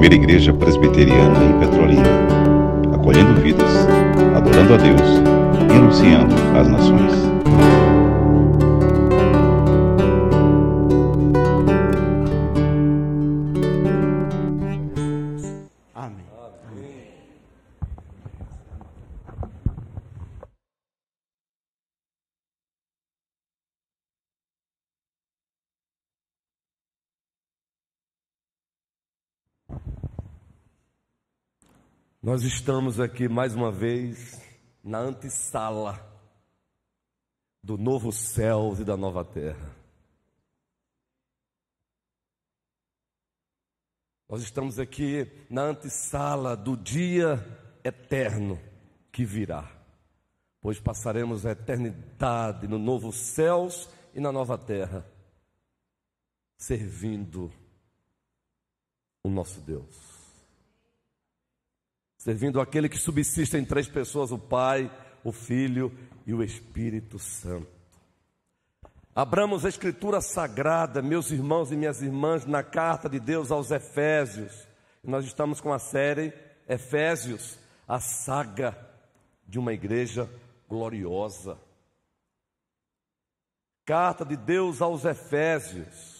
[0.00, 2.08] primeira igreja presbiteriana em Petrolina,
[2.94, 3.86] acolhendo vidas,
[4.34, 5.02] adorando a Deus
[5.68, 7.12] e anunciando às nações.
[32.30, 34.40] Nós estamos aqui mais uma vez
[34.84, 35.98] na antessala
[37.60, 39.74] do novo céu e da nova terra.
[44.28, 47.44] Nós estamos aqui na antessala do dia
[47.82, 48.60] eterno
[49.10, 49.68] que virá,
[50.60, 55.04] pois passaremos a eternidade no novo céus e na nova terra,
[56.56, 57.52] servindo
[59.24, 60.09] o nosso Deus
[62.20, 64.90] servindo aquele que subsiste em três pessoas: o Pai,
[65.24, 65.90] o Filho
[66.26, 67.80] e o Espírito Santo.
[69.14, 74.68] Abramos a Escritura Sagrada, meus irmãos e minhas irmãs, na carta de Deus aos Efésios.
[75.02, 76.32] Nós estamos com a série
[76.68, 78.78] Efésios, a saga
[79.48, 80.30] de uma igreja
[80.68, 81.58] gloriosa.
[83.86, 86.19] Carta de Deus aos Efésios.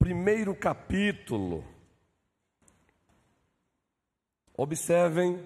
[0.00, 1.62] Primeiro capítulo.
[4.56, 5.38] Observem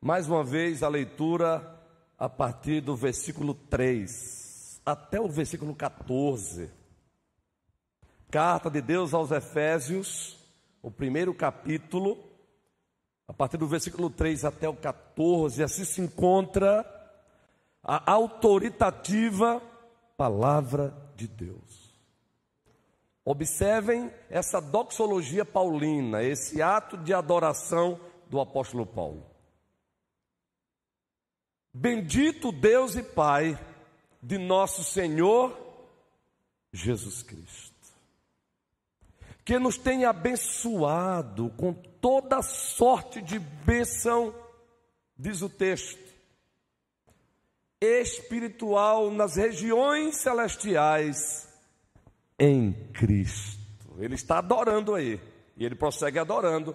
[0.00, 1.78] mais uma vez a leitura
[2.18, 6.70] a partir do versículo 3 até o versículo 14.
[8.30, 10.38] Carta de Deus aos Efésios,
[10.80, 12.16] o primeiro capítulo,
[13.28, 16.86] a partir do versículo 3 até o 14, assim se encontra
[17.82, 19.60] a autoritativa
[20.16, 21.79] palavra de Deus.
[23.30, 29.24] Observem essa doxologia paulina, esse ato de adoração do apóstolo Paulo.
[31.72, 33.56] Bendito Deus e Pai
[34.20, 35.56] de nosso Senhor
[36.72, 37.72] Jesus Cristo,
[39.44, 44.34] que nos tem abençoado com toda sorte de bênção,
[45.16, 46.12] diz o texto,
[47.80, 51.48] espiritual nas regiões celestiais
[52.40, 53.60] em Cristo.
[53.98, 55.20] Ele está adorando aí.
[55.58, 56.74] E ele prossegue adorando.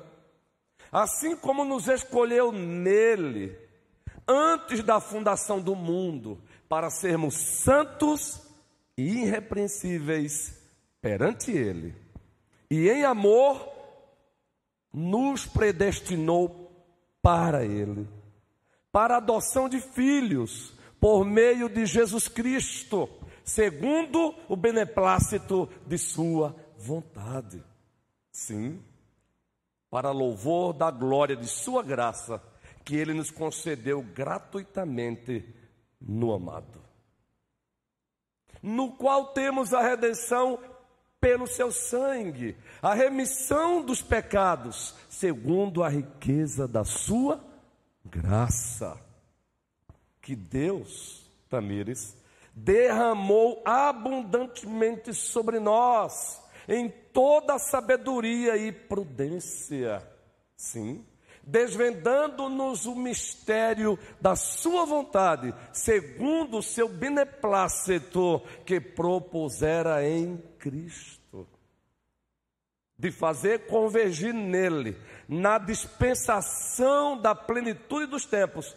[0.91, 3.57] Assim como nos escolheu nele,
[4.27, 6.39] antes da fundação do mundo,
[6.69, 8.41] para sermos santos
[8.95, 10.55] e irrepreensíveis
[11.01, 11.95] perante Ele.
[12.69, 13.67] E em amor,
[14.93, 16.71] nos predestinou
[17.21, 18.07] para Ele,
[18.91, 23.09] para a adoção de filhos, por meio de Jesus Cristo
[23.45, 27.63] segundo o beneplácito de Sua vontade.
[28.31, 28.83] Sim,
[29.89, 32.41] para louvor da glória de Sua graça,
[32.83, 35.45] que Ele nos concedeu gratuitamente
[36.01, 36.81] no amado,
[38.61, 40.59] no qual temos a redenção
[41.21, 47.43] pelo seu sangue, a remissão dos pecados, segundo a riqueza da sua
[48.03, 48.99] graça.
[50.21, 52.15] Que Deus, Tamires,
[52.55, 60.01] derramou abundantemente sobre nós, em toda sabedoria e prudência.
[60.55, 61.05] Sim,
[61.43, 71.45] desvendando-nos o mistério da Sua vontade, segundo o seu beneplácito que propusera em Cristo.
[72.97, 78.73] De fazer convergir nele, na dispensação da plenitude dos tempos,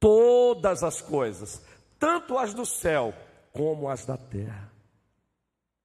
[0.00, 1.62] todas as coisas,
[2.00, 3.14] tanto as do céu
[3.52, 4.72] como as da terra.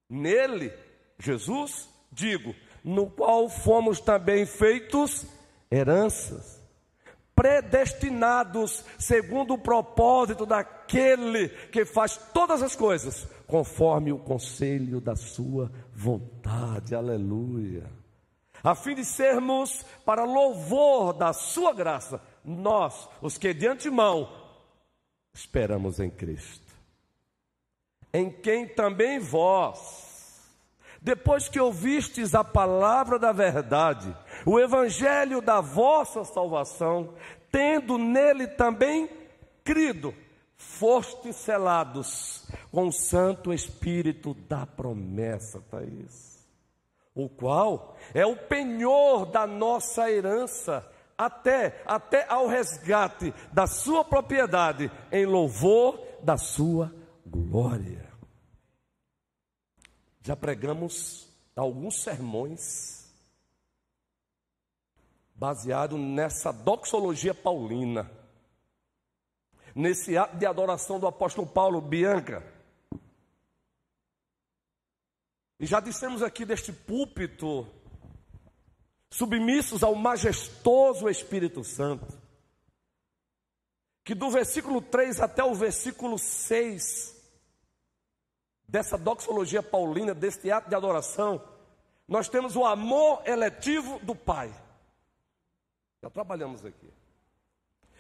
[0.10, 0.74] Nele,
[1.20, 5.26] Jesus, digo, no qual fomos também feitos
[5.70, 6.64] heranças,
[7.36, 15.70] predestinados segundo o propósito daquele que faz todas as coisas conforme o conselho da sua
[15.94, 16.96] vontade.
[16.96, 17.92] Aleluia.
[18.64, 24.45] A fim de sermos para louvor da sua graça, nós, os que de antemão
[25.36, 26.74] esperamos em Cristo,
[28.14, 30.42] em quem também vós,
[31.02, 34.16] depois que ouvistes a palavra da verdade,
[34.46, 37.14] o evangelho da vossa salvação,
[37.52, 39.10] tendo nele também
[39.64, 40.14] crido,
[40.56, 46.48] fostes selados com o Santo Espírito da promessa, Thaís,
[47.14, 54.92] o qual é o penhor da nossa herança até, até ao resgate da sua propriedade,
[55.12, 56.94] em louvor da sua
[57.26, 58.06] glória.
[60.22, 63.06] Já pregamos alguns sermões
[65.36, 68.10] baseado nessa doxologia paulina,
[69.76, 72.44] nesse ato de adoração do apóstolo Paulo, Bianca.
[75.60, 77.68] E já dissemos aqui deste púlpito,
[79.16, 82.06] submissos ao majestoso Espírito Santo,
[84.04, 87.16] que do versículo 3 até o versículo 6
[88.68, 91.42] dessa doxologia paulina, deste ato de adoração,
[92.06, 94.54] nós temos o amor eletivo do Pai.
[96.04, 96.92] Já trabalhamos aqui.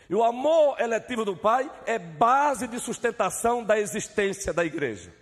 [0.09, 5.15] E o amor eletivo do Pai é base de sustentação da existência da igreja.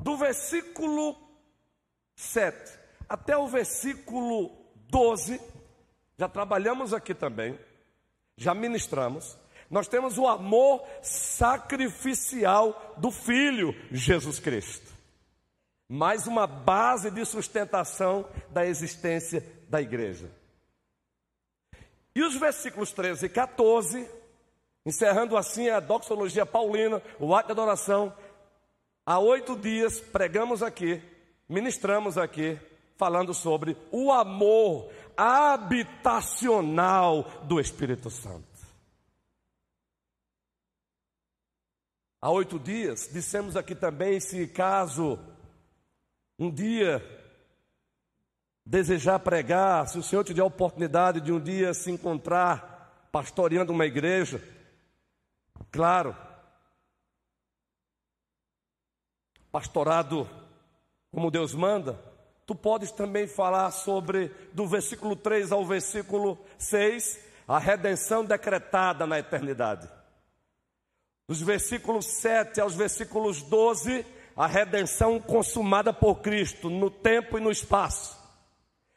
[0.00, 1.14] Do versículo
[2.14, 4.50] 7 até o versículo
[4.88, 5.40] 12,
[6.18, 7.58] já trabalhamos aqui também,
[8.36, 9.36] já ministramos.
[9.70, 14.94] Nós temos o amor sacrificial do Filho Jesus Cristo.
[15.88, 20.30] Mais uma base de sustentação da existência da igreja.
[22.14, 24.08] E os versículos 13 e 14,
[24.84, 28.12] encerrando assim a doxologia paulina, o ato de adoração,
[29.04, 31.02] há oito dias pregamos aqui,
[31.48, 32.58] ministramos aqui,
[32.96, 38.56] falando sobre o amor habitacional do Espírito Santo.
[42.20, 45.18] Há oito dias, dissemos aqui também: se caso
[46.38, 47.02] um dia
[48.64, 53.72] desejar pregar, se o Senhor te der a oportunidade de um dia se encontrar pastoreando
[53.72, 54.42] uma igreja,
[55.70, 56.16] claro,
[59.52, 60.28] pastorado
[61.12, 61.98] como Deus manda,
[62.46, 69.18] tu podes também falar sobre, do versículo 3 ao versículo 6, a redenção decretada na
[69.18, 69.88] eternidade.
[71.28, 74.06] Dos versículos 7 aos versículos 12,
[74.36, 78.16] a redenção consumada por Cristo no tempo e no espaço.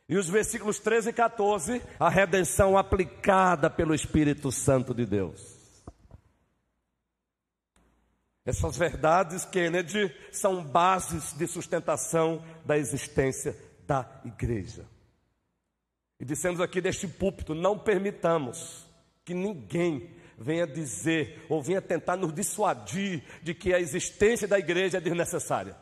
[0.07, 5.58] E os versículos 13 e 14, a redenção aplicada pelo Espírito Santo de Deus.
[8.49, 13.55] Essas verdades, Kennedy, são bases de sustentação da existência
[13.85, 14.87] da igreja.
[16.19, 18.87] E dissemos aqui deste púlpito: não permitamos
[19.23, 24.97] que ninguém venha dizer ou venha tentar nos dissuadir de que a existência da igreja
[24.97, 25.77] é desnecessária.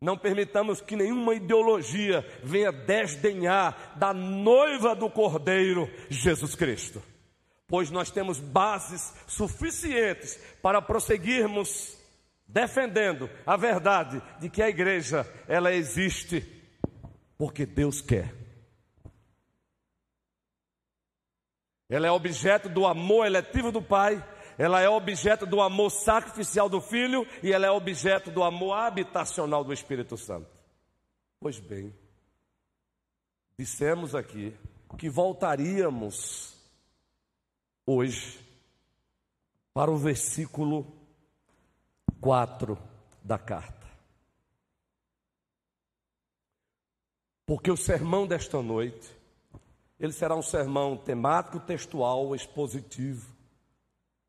[0.00, 7.02] Não permitamos que nenhuma ideologia venha desdenhar da noiva do Cordeiro, Jesus Cristo.
[7.68, 11.96] Pois nós temos bases suficientes para prosseguirmos
[12.46, 16.46] defendendo a verdade de que a igreja ela existe
[17.36, 18.32] porque Deus quer.
[21.88, 24.22] Ela é objeto do amor eletivo do Pai
[24.58, 29.62] ela é objeto do amor sacrificial do Filho e ela é objeto do amor habitacional
[29.62, 30.48] do Espírito Santo.
[31.38, 31.94] Pois bem,
[33.58, 34.54] dissemos aqui
[34.96, 36.55] que voltaríamos
[37.86, 38.44] hoje
[39.72, 40.86] para o versículo
[42.20, 42.76] 4
[43.22, 43.86] da carta.
[47.46, 49.08] Porque o sermão desta noite,
[50.00, 53.32] ele será um sermão temático, textual, expositivo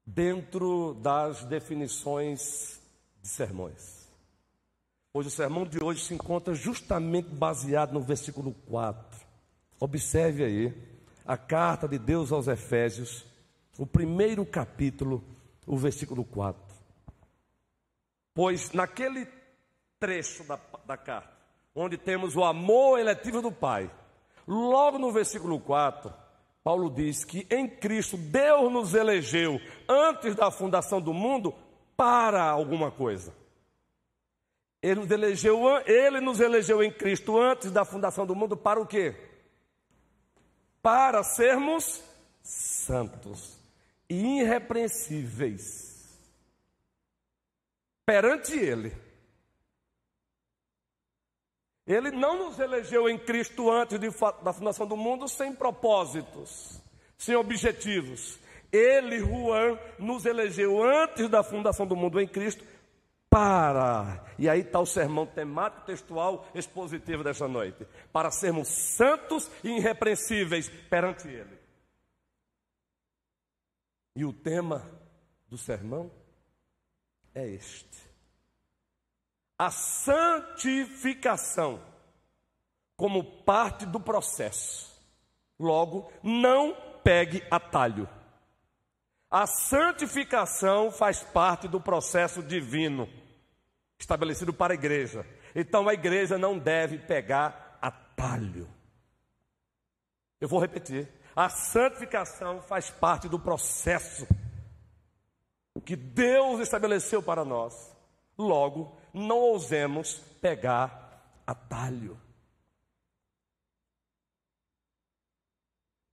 [0.05, 2.79] dentro das definições
[3.21, 4.07] de sermões.
[5.13, 9.25] Hoje o sermão de hoje se encontra justamente baseado no versículo 4.
[9.79, 10.73] Observe aí
[11.25, 13.25] a carta de Deus aos Efésios,
[13.77, 15.23] o primeiro capítulo,
[15.65, 16.61] o versículo 4.
[18.33, 19.27] Pois naquele
[19.99, 21.31] trecho da, da carta,
[21.75, 23.89] onde temos o amor eletivo do Pai,
[24.47, 26.13] logo no versículo 4,
[26.63, 31.53] Paulo diz que em Cristo Deus nos elegeu antes da fundação do mundo
[31.95, 33.33] para alguma coisa.
[34.81, 38.85] Ele nos elegeu, ele nos elegeu em Cristo antes da fundação do mundo para o
[38.85, 39.15] quê?
[40.81, 42.03] Para sermos
[42.41, 43.56] santos
[44.09, 45.97] e irrepreensíveis
[48.05, 48.95] perante ele.
[51.85, 54.09] Ele não nos elegeu em Cristo antes de,
[54.43, 56.81] da fundação do mundo sem propósitos,
[57.17, 58.37] sem objetivos.
[58.71, 62.63] Ele, Juan, nos elegeu antes da fundação do mundo em Cristo
[63.29, 69.77] para, e aí está o sermão temático, textual, expositivo desta noite, para sermos santos e
[69.77, 71.56] irrepreensíveis perante Ele.
[74.17, 74.85] E o tema
[75.47, 76.11] do sermão
[77.33, 78.07] é este
[79.57, 81.81] a santificação
[82.95, 84.95] como parte do processo.
[85.59, 88.07] Logo, não pegue atalho.
[89.29, 93.09] A santificação faz parte do processo divino.
[93.99, 95.25] estabelecido para a igreja.
[95.55, 98.69] Então a igreja não deve pegar atalho.
[100.39, 101.11] Eu vou repetir.
[101.37, 104.27] A santificação faz parte do processo
[105.85, 107.95] que Deus estabeleceu para nós.
[108.35, 112.19] Logo, não ousemos pegar atalho.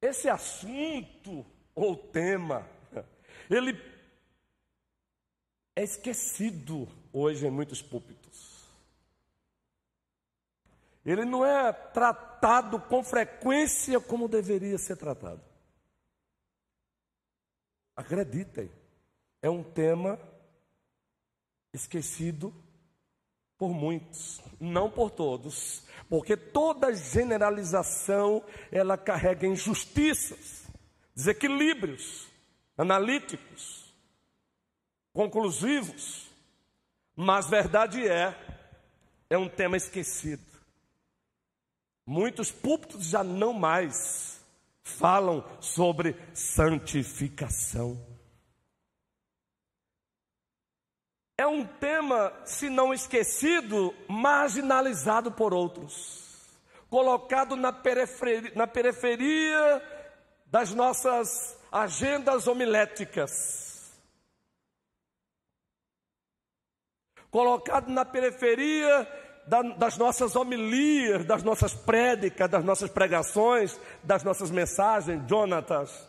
[0.03, 2.69] Esse assunto ou tema,
[3.49, 3.83] ele
[5.75, 8.54] é esquecido hoje em muitos púlpitos.
[11.05, 15.43] Ele não é tratado com frequência como deveria ser tratado.
[17.95, 18.71] Acreditem,
[19.43, 20.19] é um tema
[21.73, 22.55] esquecido
[23.59, 28.43] por muitos, não por todos, porque toda generalização
[28.73, 30.65] ela carrega injustiças,
[31.15, 32.27] desequilíbrios
[32.77, 33.95] analíticos,
[35.13, 36.29] conclusivos,
[37.15, 38.37] mas verdade é,
[39.31, 40.54] é um tema esquecido.
[42.07, 44.41] Muitos púlpitos já não mais
[44.83, 48.15] falam sobre santificação.
[51.37, 56.23] é um tema, se não esquecido, marginalizado por outros,
[56.89, 59.83] colocado na periferia, na periferia
[60.47, 63.93] das nossas agendas homiléticas,
[67.31, 69.07] colocado na periferia
[69.47, 75.23] das nossas homilias, das nossas prédicas, das nossas pregações, das nossas mensagens.
[75.29, 76.09] Jonatas,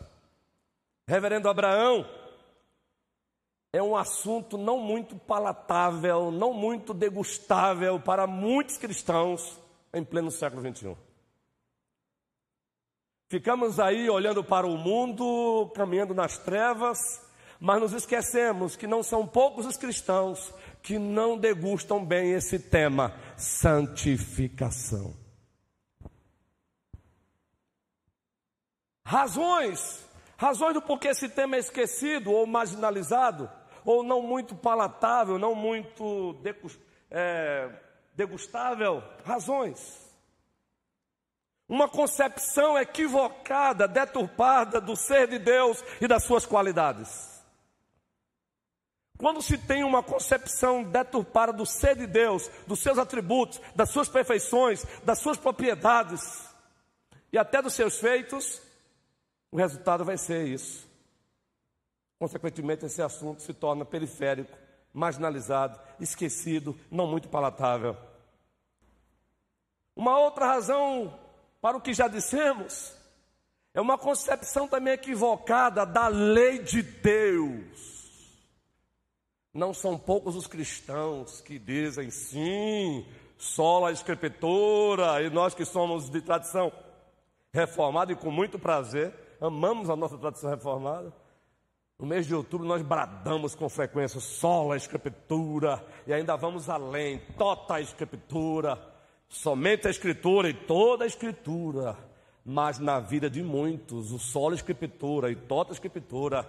[1.08, 2.04] Reverendo Abraão,
[3.72, 9.60] é um assunto não muito palatável, não muito degustável para muitos cristãos
[9.92, 10.96] em pleno século XXI.
[13.28, 17.20] Ficamos aí olhando para o mundo, caminhando nas trevas,
[17.60, 23.14] mas nos esquecemos que não são poucos os cristãos que não degustam bem esse tema,
[23.36, 25.14] santificação.
[29.04, 30.04] Razões,
[30.36, 33.50] razões do porquê esse tema é esquecido ou marginalizado
[33.84, 36.36] ou não muito palatável, não muito
[37.08, 37.70] é,
[38.14, 39.02] degustável?
[39.24, 40.04] Razões.
[41.68, 47.35] Uma concepção equivocada, deturpada do ser de Deus e das suas qualidades.
[49.18, 54.08] Quando se tem uma concepção deturpada do ser de Deus, dos seus atributos, das suas
[54.08, 56.46] perfeições, das suas propriedades
[57.32, 58.60] e até dos seus feitos,
[59.50, 60.86] o resultado vai ser isso.
[62.18, 64.56] Consequentemente, esse assunto se torna periférico,
[64.92, 67.96] marginalizado, esquecido, não muito palatável.
[69.94, 71.18] Uma outra razão
[71.60, 72.94] para o que já dissemos
[73.72, 77.95] é uma concepção também equivocada da lei de Deus.
[79.56, 83.06] Não são poucos os cristãos que dizem sim,
[83.38, 86.70] sola escritura, e nós que somos de tradição
[87.52, 91.12] reformada e com muito prazer, amamos a nossa tradição reformada
[91.98, 97.80] no mês de outubro nós bradamos com frequência sola escritura e ainda vamos além, tota
[97.80, 98.78] escritura,
[99.30, 101.96] somente a escritura e toda a escritura.
[102.44, 106.48] Mas na vida de muitos, o sola escritura e tota escritura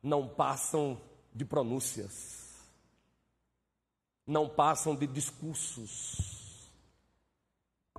[0.00, 0.96] não passam
[1.34, 2.43] de pronúncias,
[4.26, 6.70] não passam de discursos,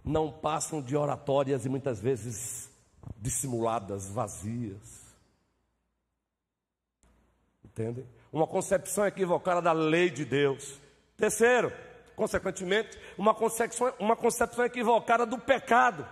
[0.03, 2.69] não passam de oratórias e muitas vezes
[3.17, 5.05] dissimuladas, vazias.
[7.63, 8.07] Entendem?
[8.31, 10.79] Uma concepção equivocada da lei de Deus.
[11.17, 11.71] Terceiro,
[12.15, 16.07] consequentemente, uma concepção, uma concepção equivocada do pecado.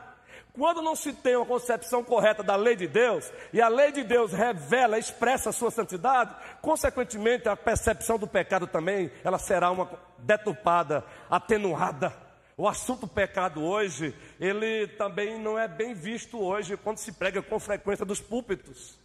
[0.54, 4.04] Quando não se tem uma concepção correta da lei de Deus, e a lei de
[4.04, 9.90] Deus revela, expressa a sua santidade, consequentemente a percepção do pecado também, ela será uma
[10.20, 12.14] deturpada, atenuada.
[12.56, 17.60] O assunto pecado hoje, ele também não é bem visto hoje quando se prega com
[17.60, 19.00] frequência dos púlpitos.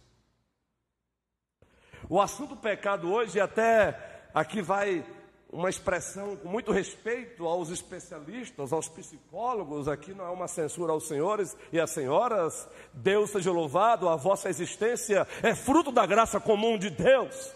[2.07, 5.03] O assunto pecado hoje, até aqui vai
[5.51, 11.07] uma expressão com muito respeito aos especialistas, aos psicólogos, aqui não é uma censura aos
[11.07, 16.77] senhores e às senhoras, Deus seja louvado, a vossa existência é fruto da graça comum
[16.77, 17.51] de Deus.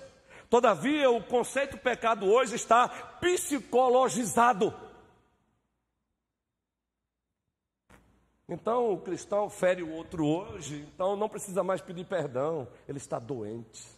[0.50, 2.88] Todavia, o conceito pecado hoje está
[3.20, 4.74] psicologizado.
[8.50, 13.18] Então, o cristão fere o outro hoje, então não precisa mais pedir perdão, ele está
[13.18, 13.93] doente.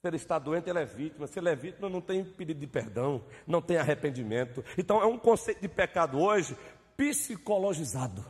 [0.00, 1.26] Se ele está doente, ele é vítima.
[1.26, 4.64] Se ele é vítima, não tem pedido de perdão, não tem arrependimento.
[4.76, 6.56] Então é um conceito de pecado hoje
[6.96, 8.24] psicologizado.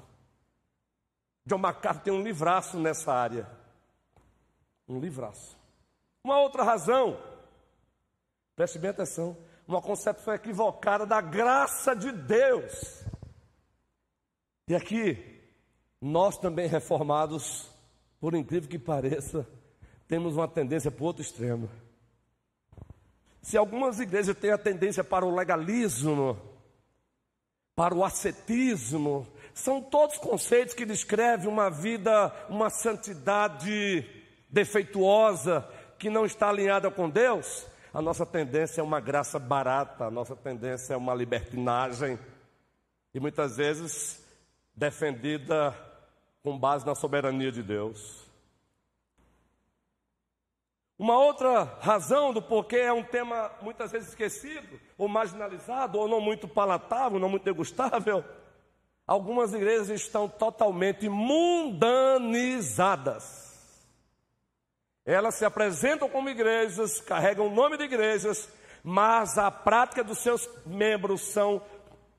[1.47, 3.49] John MacArthur tem um livraço nessa área.
[4.87, 5.59] Um livraço.
[6.25, 7.19] Uma outra razão,
[8.57, 13.05] preste bem atenção, uma concepção equivocada da graça de Deus.
[14.69, 15.41] E aqui,
[16.01, 17.71] nós também reformados,
[18.21, 19.47] por incrível que pareça,
[20.09, 21.69] temos uma tendência para o outro extremo.
[23.43, 26.37] Se algumas igrejas têm a tendência para o legalismo,
[27.77, 34.05] para o ascetismo, são todos conceitos que descrevem uma vida, uma santidade
[34.49, 37.67] defeituosa, que não está alinhada com Deus.
[37.93, 42.19] A nossa tendência é uma graça barata, a nossa tendência é uma libertinagem,
[43.15, 44.25] e muitas vezes
[44.75, 45.75] defendida
[46.43, 48.28] com base na soberania de Deus.
[50.99, 56.21] Uma outra razão do porquê é um tema muitas vezes esquecido, ou marginalizado, ou não
[56.21, 58.25] muito palatável, não muito degustável.
[59.07, 63.47] Algumas igrejas estão totalmente mundanizadas.
[65.07, 68.53] Elas se apresentam como igrejas, carregam o nome de igrejas,
[68.83, 71.63] mas a prática dos seus membros são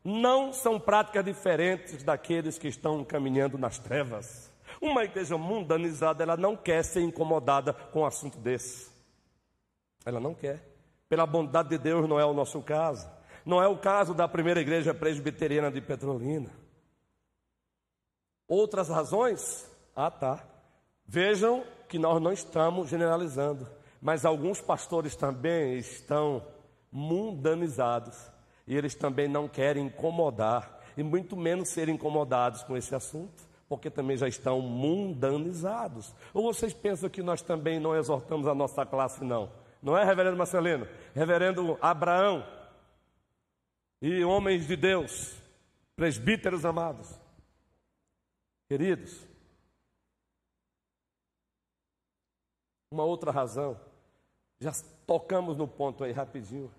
[0.04, 4.49] não são práticas diferentes daqueles que estão caminhando nas trevas.
[4.82, 8.90] Uma igreja mundanizada, ela não quer ser incomodada com um assunto desse.
[10.06, 10.64] Ela não quer.
[11.10, 13.10] Pela bondade de Deus, não é o nosso caso.
[13.46, 16.50] Não é o caso da primeira igreja presbiteriana de Petrolina.
[18.48, 19.70] Outras razões?
[19.96, 20.46] Ah, tá.
[21.06, 23.68] Vejam que nós não estamos generalizando,
[24.02, 26.46] mas alguns pastores também estão
[26.92, 28.18] mundanizados
[28.66, 33.92] e eles também não querem incomodar e muito menos serem incomodados com esse assunto porque
[33.92, 36.14] também já estão mundanizados.
[36.34, 39.52] Ou vocês pensam que nós também não exortamos a nossa classe, não?
[39.82, 40.88] Não é, reverendo Marcelino?
[41.14, 42.44] Reverendo Abraão
[44.02, 45.36] e homens de Deus,
[45.96, 47.14] presbíteros amados,
[48.68, 49.28] queridos.
[52.92, 53.80] Uma outra razão,
[54.60, 54.72] já
[55.06, 56.74] tocamos no ponto aí rapidinho.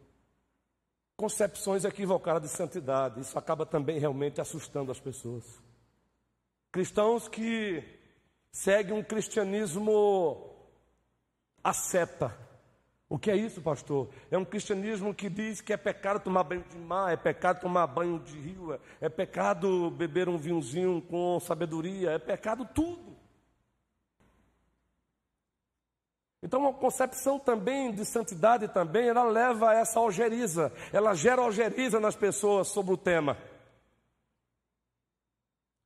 [1.17, 5.70] Concepções equivocadas de santidade, isso acaba também realmente assustando as pessoas.
[6.73, 7.83] Cristãos que
[8.53, 10.55] seguem um cristianismo
[11.65, 12.37] asceta.
[13.09, 14.09] O que é isso, pastor?
[14.31, 17.89] É um cristianismo que diz que é pecado tomar banho de mar, é pecado tomar
[17.89, 23.11] banho de rio, é pecado beber um vinhozinho com sabedoria, é pecado tudo.
[26.41, 31.99] Então, a concepção também de santidade também, ela leva a essa algeriza, ela gera algeriza
[31.99, 33.37] nas pessoas sobre o tema.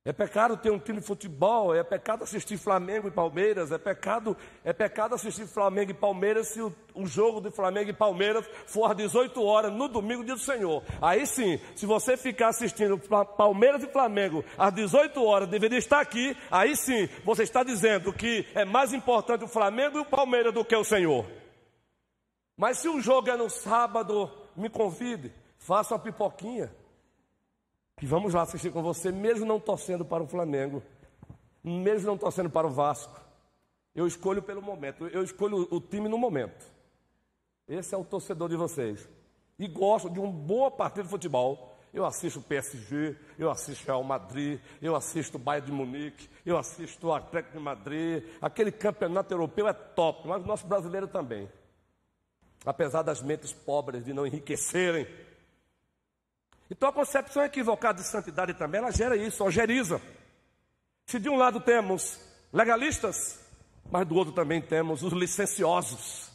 [0.07, 4.37] É pecado ter um time de futebol, é pecado assistir Flamengo e Palmeiras, é pecado,
[4.63, 8.91] é pecado assistir Flamengo e Palmeiras se o, o jogo de Flamengo e Palmeiras for
[8.91, 10.83] às 18 horas no domingo dia do Senhor.
[11.01, 12.99] Aí sim, se você ficar assistindo
[13.35, 18.45] Palmeiras e Flamengo às 18 horas, deveria estar aqui, aí sim, você está dizendo que
[18.53, 21.25] é mais importante o Flamengo e o Palmeiras do que o Senhor.
[22.55, 26.71] Mas se o jogo é no sábado, me convide, faça uma pipoquinha
[27.97, 30.83] que vamos lá assistir com você, mesmo não torcendo para o Flamengo,
[31.63, 33.19] mesmo não torcendo para o Vasco.
[33.95, 36.65] Eu escolho pelo momento, eu escolho o time no momento.
[37.67, 39.07] Esse é o torcedor de vocês.
[39.57, 41.73] E gosto de uma boa partida de futebol.
[41.93, 46.57] Eu assisto o PSG, eu assisto Real Madrid, eu assisto o Bayern de Munique, eu
[46.57, 48.25] assisto o Atlético de Madrid.
[48.41, 51.49] Aquele campeonato europeu é top, mas o nosso brasileiro também.
[52.65, 55.07] Apesar das mentes pobres de não enriquecerem
[56.69, 60.01] então a concepção equivocada de santidade também, ela gera isso, algeriza.
[61.05, 62.19] Se de um lado temos
[62.51, 63.39] legalistas,
[63.91, 66.31] mas do outro também temos os licenciosos.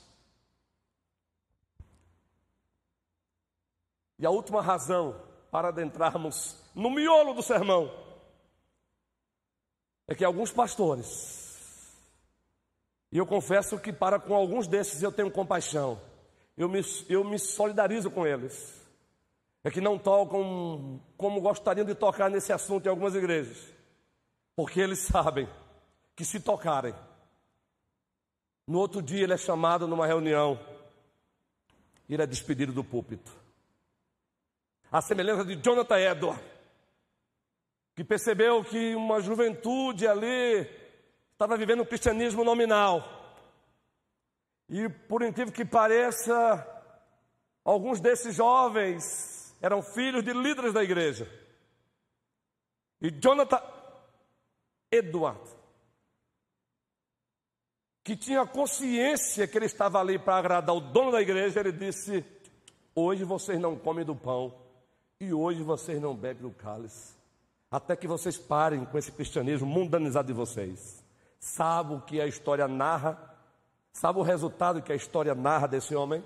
[4.18, 7.90] E a última razão para adentrarmos no miolo do sermão
[10.06, 11.96] é que alguns pastores,
[13.10, 16.00] e eu confesso que para com alguns desses eu tenho compaixão,
[16.56, 18.79] eu me, eu me solidarizo com eles
[19.62, 23.58] é que não tocam como gostariam de tocar nesse assunto em algumas igrejas,
[24.56, 25.48] porque eles sabem
[26.16, 26.94] que se tocarem,
[28.66, 30.58] no outro dia ele é chamado numa reunião
[32.08, 33.30] e ele é despedido do púlpito.
[34.90, 36.42] A semelhança de Jonathan Edward,
[37.94, 40.68] que percebeu que uma juventude ali
[41.32, 43.02] estava vivendo um cristianismo nominal.
[44.68, 46.66] E por incrível que pareça,
[47.64, 51.28] alguns desses jovens eram filhos de líderes da igreja.
[53.00, 53.60] E Jonathan
[54.90, 55.40] Edward,
[58.02, 62.24] que tinha consciência que ele estava ali para agradar o dono da igreja, ele disse:
[62.94, 64.54] Hoje vocês não comem do pão,
[65.18, 67.14] e hoje vocês não bebem do cálice,
[67.70, 71.04] até que vocês parem com esse cristianismo mundanizado de vocês.
[71.38, 73.18] Sabe o que a história narra?
[73.92, 76.22] Sabe o resultado que a história narra desse homem?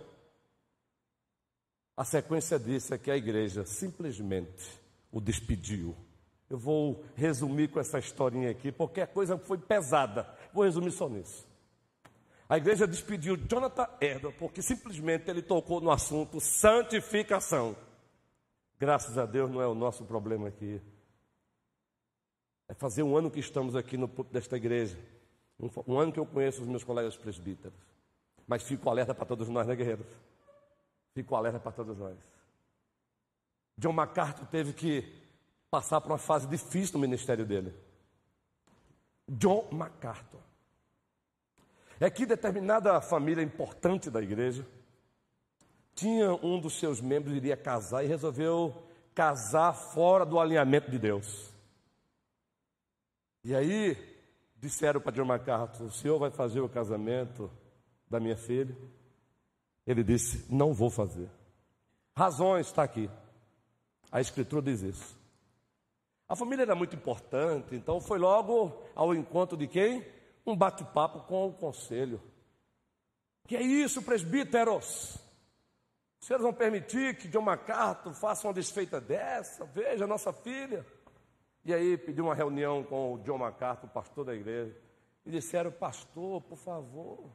[1.96, 4.80] A sequência disso é que a igreja simplesmente
[5.12, 5.94] o despediu.
[6.50, 10.28] Eu vou resumir com essa historinha aqui, porque a coisa foi pesada.
[10.52, 11.46] Vou resumir só nisso.
[12.48, 17.74] A igreja despediu Jonathan Edwards porque simplesmente ele tocou no assunto santificação.
[18.78, 20.80] Graças a Deus não é o nosso problema aqui.
[22.68, 24.98] É fazer um ano que estamos aqui no desta igreja.
[25.58, 27.78] Um, um ano que eu conheço os meus colegas presbíteros.
[28.46, 30.06] Mas fico alerta para todos nós, né, guerreiros?
[31.14, 32.16] Fico alerta para todos nós.
[33.78, 35.24] John MacArthur teve que
[35.70, 37.74] passar por uma fase difícil no ministério dele.
[39.28, 40.40] John MacArthur.
[42.00, 44.66] É que determinada família importante da igreja
[45.94, 51.52] tinha um dos seus membros iria casar e resolveu casar fora do alinhamento de Deus.
[53.44, 53.96] E aí
[54.56, 57.48] disseram para John MacArthur: "O senhor vai fazer o casamento
[58.10, 58.76] da minha filha?"
[59.86, 61.28] Ele disse: "Não vou fazer."
[62.16, 63.10] Razões está aqui.
[64.10, 65.18] A escritura diz isso.
[66.28, 70.06] A família era muito importante, então foi logo ao encontro de quem?
[70.46, 72.20] Um bate-papo com o conselho.
[73.46, 75.18] Que é isso, presbíteros?
[76.20, 79.66] Os senhores vão permitir que John MacArthur faça uma desfeita dessa?
[79.66, 80.86] Veja, nossa filha.
[81.64, 84.74] E aí pediu uma reunião com o John MacArthur, pastor da igreja.
[85.26, 87.30] E disseram, pastor, por favor.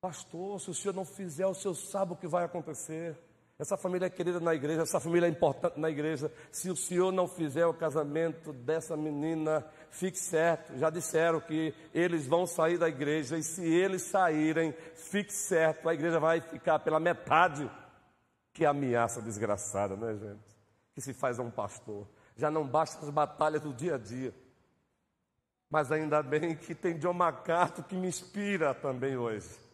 [0.00, 3.18] Pastor, se o senhor não fizer, o senhor sabe o que vai acontecer.
[3.58, 6.32] Essa família é querida na igreja, essa família é importante na igreja.
[6.50, 10.78] Se o senhor não fizer o casamento dessa menina, fique certo.
[10.78, 15.92] Já disseram que eles vão sair da igreja e se eles saírem, fique certo, a
[15.92, 17.70] igreja vai ficar pela metade.
[18.54, 20.56] Que ameaça desgraçada, né, gente?
[20.94, 22.08] Que se faz a um pastor.
[22.36, 24.34] Já não basta as batalhas do dia a dia.
[25.68, 29.69] Mas ainda bem que tem John MacArthur que me inspira também hoje.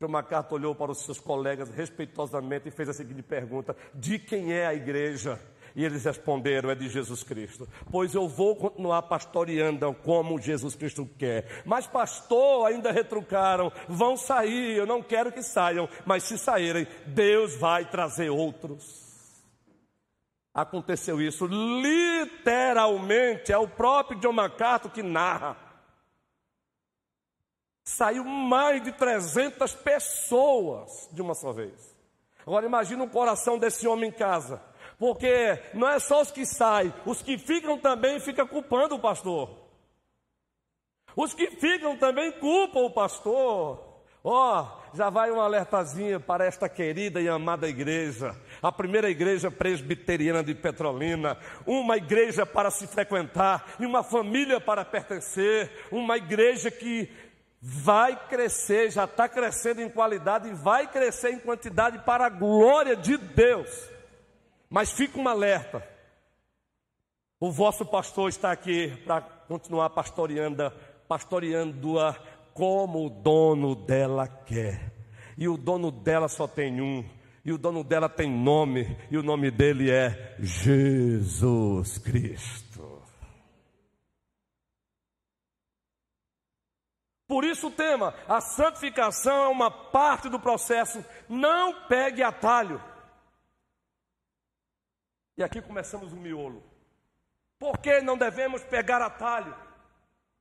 [0.00, 4.50] John MacArthur olhou para os seus colegas respeitosamente e fez a seguinte pergunta: De quem
[4.50, 5.38] é a igreja?
[5.76, 7.68] E eles responderam: É de Jesus Cristo.
[7.90, 11.62] Pois eu vou continuar pastoreando como Jesus Cristo quer.
[11.66, 15.86] Mas, pastor, ainda retrucaram: Vão sair, eu não quero que saiam.
[16.06, 19.10] Mas se saírem, Deus vai trazer outros.
[20.54, 25.69] Aconteceu isso literalmente, é o próprio John MacArthur que narra
[28.00, 31.94] saiu mais de 300 pessoas de uma só vez.
[32.46, 34.62] Agora imagina o coração desse homem em casa.
[34.98, 39.50] Porque não é só os que saem, os que ficam também ficam culpando o pastor.
[41.14, 43.90] Os que ficam também culpam o pastor.
[44.24, 49.50] Ó, oh, já vai um alertazinho para esta querida e amada igreja, a primeira igreja
[49.50, 56.70] presbiteriana de Petrolina, uma igreja para se frequentar e uma família para pertencer, uma igreja
[56.70, 57.10] que
[57.60, 62.96] vai crescer, já está crescendo em qualidade e vai crescer em quantidade para a glória
[62.96, 63.68] de Deus.
[64.68, 65.86] Mas fica um alerta:
[67.38, 70.72] o vosso pastor está aqui para continuar pastoreando,
[71.06, 72.14] pastoreando-a
[72.54, 74.92] como o dono dela quer.
[75.36, 77.04] E o dono dela só tem um,
[77.44, 82.69] e o dono dela tem nome, e o nome dele é Jesus Cristo.
[87.30, 92.82] Por isso o tema, a santificação é uma parte do processo, não pegue atalho.
[95.36, 96.60] E aqui começamos o miolo.
[97.56, 99.54] Por que não devemos pegar atalho?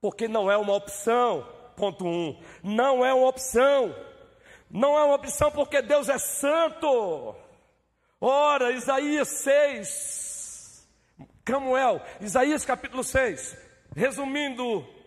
[0.01, 1.47] Porque não é uma opção,
[1.77, 2.41] ponto um.
[2.63, 3.95] Não é uma opção.
[4.67, 7.35] Não é uma opção porque Deus é santo.
[8.19, 10.89] Ora, Isaías 6,
[11.45, 13.55] Camuel, Isaías capítulo 6,
[13.95, 14.98] resumindo,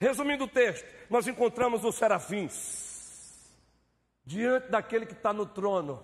[0.00, 2.94] resumindo o texto nós encontramos os serafins
[4.24, 6.02] diante daquele que está no trono,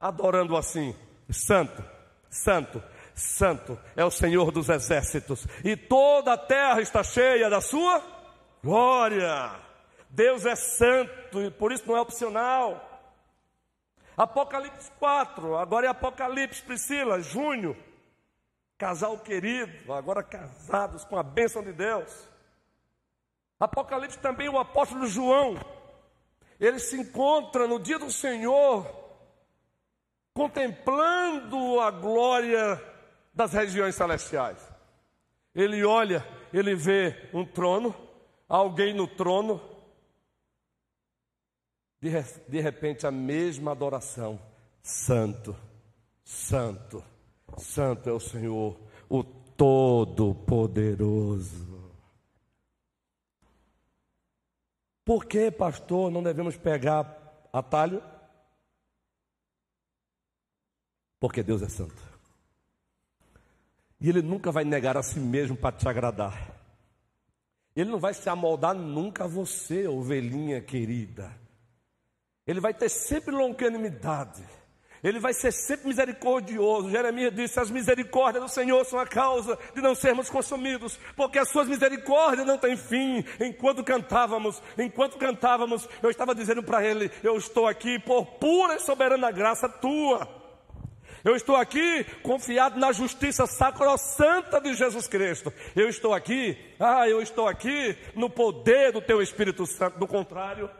[0.00, 0.96] adorando assim:
[1.30, 1.84] Santo,
[2.30, 2.82] Santo,
[3.14, 8.02] Santo é o Senhor dos exércitos, e toda a terra está cheia da sua
[8.62, 9.68] glória.
[10.10, 12.84] Deus é santo e por isso não é opcional.
[14.16, 17.76] Apocalipse 4, agora é Apocalipse, Priscila, junho,
[18.76, 22.27] casal querido, agora casados com a bênção de Deus.
[23.58, 25.56] Apocalipse também o apóstolo João,
[26.60, 28.86] ele se encontra no dia do Senhor,
[30.32, 32.80] contemplando a glória
[33.34, 34.58] das regiões celestiais.
[35.54, 37.94] Ele olha, ele vê um trono,
[38.48, 39.60] alguém no trono,
[42.00, 42.10] de,
[42.48, 44.40] de repente a mesma adoração:
[44.80, 45.56] Santo,
[46.24, 47.02] Santo,
[47.56, 51.67] Santo é o Senhor, o Todo-Poderoso.
[55.08, 58.02] Por que, pastor, não devemos pegar atalho?
[61.18, 61.96] Porque Deus é santo.
[63.98, 66.54] E Ele nunca vai negar a si mesmo para te agradar.
[67.74, 71.34] Ele não vai se amoldar nunca a você, ovelhinha querida.
[72.46, 74.44] Ele vai ter sempre longanimidade.
[75.02, 76.90] Ele vai ser sempre misericordioso.
[76.90, 81.48] Jeremias disse: As misericórdias do Senhor são a causa de não sermos consumidos, porque as
[81.48, 83.24] suas misericórdias não têm fim.
[83.40, 88.80] Enquanto cantávamos, enquanto cantávamos, eu estava dizendo para ele: Eu estou aqui por pura e
[88.80, 90.38] soberana graça tua.
[91.24, 95.52] Eu estou aqui confiado na justiça sacrossanta de Jesus Cristo.
[95.74, 99.98] Eu estou aqui, ah, eu estou aqui no poder do teu Espírito Santo.
[99.98, 100.70] Do contrário,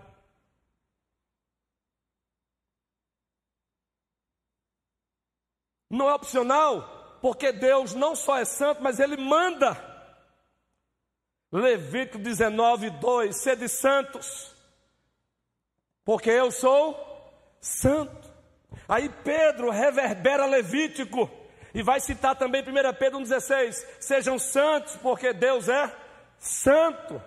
[5.90, 9.76] Não é opcional, porque Deus não só é santo, mas Ele manda.
[11.50, 14.54] Levítico 19, 2: Sede santos,
[16.04, 16.96] porque eu sou
[17.60, 18.28] santo.
[18.86, 21.30] Aí Pedro reverbera Levítico
[21.74, 22.64] e vai citar também 1
[22.98, 25.90] Pedro 1,16: Sejam santos, porque Deus é
[26.38, 27.20] santo.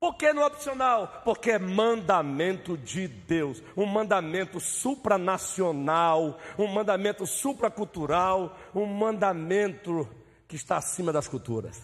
[0.00, 1.22] Por que no opcional?
[1.24, 10.08] Porque é mandamento de Deus, um mandamento supranacional, um mandamento supracultural, um mandamento
[10.46, 11.82] que está acima das culturas.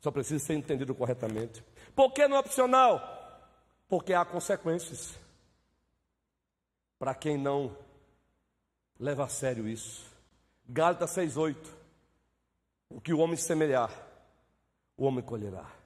[0.00, 1.62] Só precisa ser entendido corretamente.
[1.94, 3.18] Por que no opcional?
[3.88, 5.18] Porque há consequências
[6.98, 7.76] para quem não
[8.98, 10.08] leva a sério isso.
[10.68, 11.56] Gálatas 6,8:
[12.88, 13.90] O que o homem semelhar,
[14.96, 15.79] o homem colherá.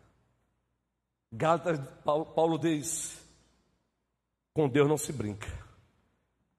[1.37, 3.21] Gálatas, Paulo, diz:
[4.53, 5.49] com Deus não se brinca.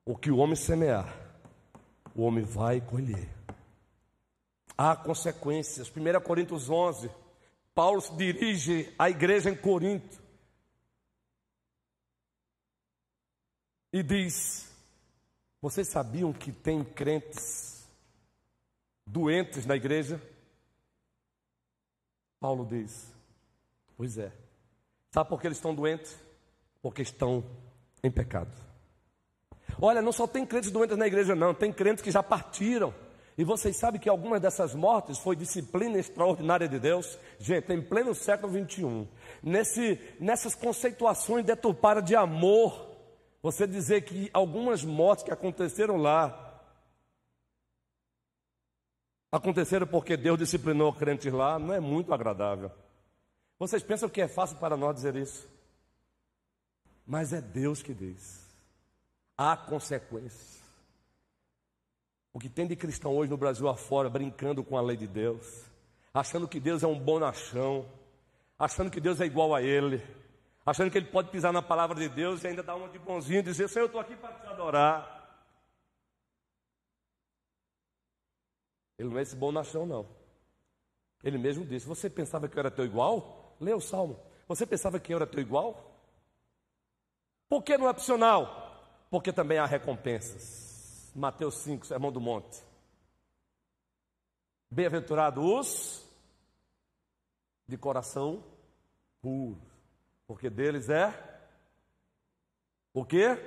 [0.03, 1.07] O que o homem semear,
[2.13, 3.29] o homem vai colher.
[4.77, 5.89] Há consequências.
[5.89, 7.09] 1 Coríntios 11,
[7.73, 10.21] Paulo se dirige à igreja em Corinto
[13.93, 14.69] e diz:
[15.61, 17.87] Vocês sabiam que tem crentes
[19.07, 20.21] doentes na igreja?
[22.41, 23.09] Paulo diz:
[23.95, 24.44] Pois é.
[25.15, 26.13] Sabe por que eles estão doentes?
[26.81, 27.41] Porque estão
[28.03, 28.51] em pecado.
[29.79, 32.93] Olha, não só tem crentes doentes na igreja, não, tem crentes que já partiram.
[33.37, 37.17] E vocês sabem que algumas dessas mortes foi disciplina extraordinária de Deus?
[37.39, 39.07] Gente, em pleno século 21,
[39.41, 42.85] nesse, nessas conceituações deturpadas de amor,
[43.41, 46.61] você dizer que algumas mortes que aconteceram lá
[49.31, 52.69] aconteceram porque Deus disciplinou crentes lá, não é muito agradável.
[53.57, 55.49] Vocês pensam que é fácil para nós dizer isso?
[57.05, 58.45] Mas é Deus que diz.
[59.37, 60.61] Há consequências.
[62.33, 65.63] O que tem de cristão hoje no Brasil afora, brincando com a lei de Deus,
[66.13, 67.89] achando que Deus é um bonachão,
[68.59, 70.03] achando que Deus é igual a ele,
[70.65, 73.39] achando que ele pode pisar na palavra de Deus e ainda dar uma de bonzinho
[73.39, 75.13] e dizer: Senhor, eu estou aqui para te adorar.
[78.97, 80.05] Ele não é esse bonachão, não.
[81.23, 83.44] Ele mesmo disse: Você pensava que eu era teu igual?
[83.59, 84.19] Lê o salmo.
[84.47, 85.95] Você pensava que eu era teu igual?
[87.47, 89.05] Por que não é opcional?
[89.09, 91.11] Porque também há recompensas.
[91.15, 92.61] Mateus 5, Sermão do Monte.
[94.69, 96.09] Bem-aventurados os
[97.67, 98.43] de coração
[99.21, 99.61] puro,
[100.27, 101.13] porque deles é
[102.93, 103.37] o quê?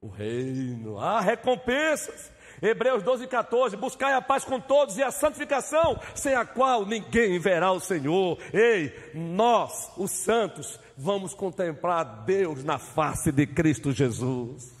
[0.00, 0.98] O reino.
[0.98, 2.32] Há recompensas.
[2.62, 7.38] Hebreus 12, 14: Buscai a paz com todos e a santificação, sem a qual ninguém
[7.38, 8.38] verá o Senhor.
[8.52, 14.74] Ei, nós, os santos, vamos contemplar Deus na face de Cristo Jesus.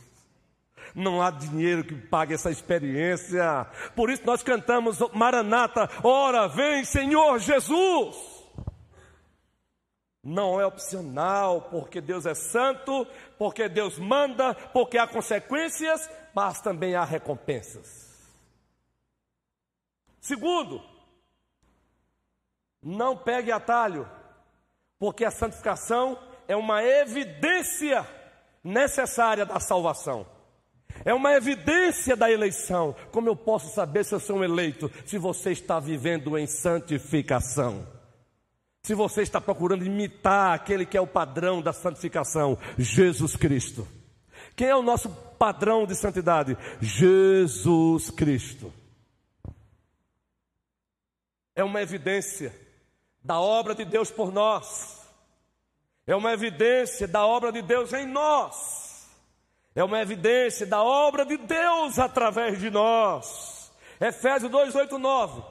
[0.94, 3.66] Não há dinheiro que pague essa experiência.
[3.96, 8.34] Por isso nós cantamos Maranata, ora vem Senhor Jesus.
[10.22, 13.06] Não é opcional, porque Deus é santo,
[13.38, 18.12] porque Deus manda, porque há consequências, mas também há recompensas.
[20.20, 20.82] Segundo,
[22.82, 24.08] não pegue atalho,
[24.98, 26.18] porque a santificação
[26.48, 28.06] é uma evidência
[28.62, 30.26] necessária da salvação.
[31.04, 32.94] É uma evidência da eleição.
[33.10, 37.86] Como eu posso saber se eu sou um eleito se você está vivendo em santificação?
[38.82, 43.86] Se você está procurando imitar aquele que é o padrão da santificação, Jesus Cristo.
[44.56, 46.56] Quem é o nosso padrão de santidade?
[46.80, 48.72] Jesus Cristo.
[51.54, 52.54] É uma evidência
[53.22, 55.02] da obra de Deus por nós.
[56.06, 59.08] É uma evidência da obra de Deus em nós.
[59.74, 63.72] É uma evidência da obra de Deus através de nós.
[64.00, 65.42] Efésios 2, 8, 9.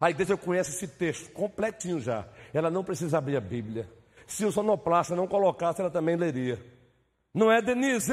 [0.00, 3.88] A igreja conhece esse texto completinho já ela não precisa abrir a Bíblia.
[4.26, 6.58] Se o sonoplasta não colocasse, ela também leria.
[7.32, 8.12] Não é, Denise?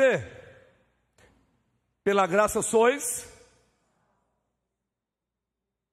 [2.03, 3.31] Pela graça sois.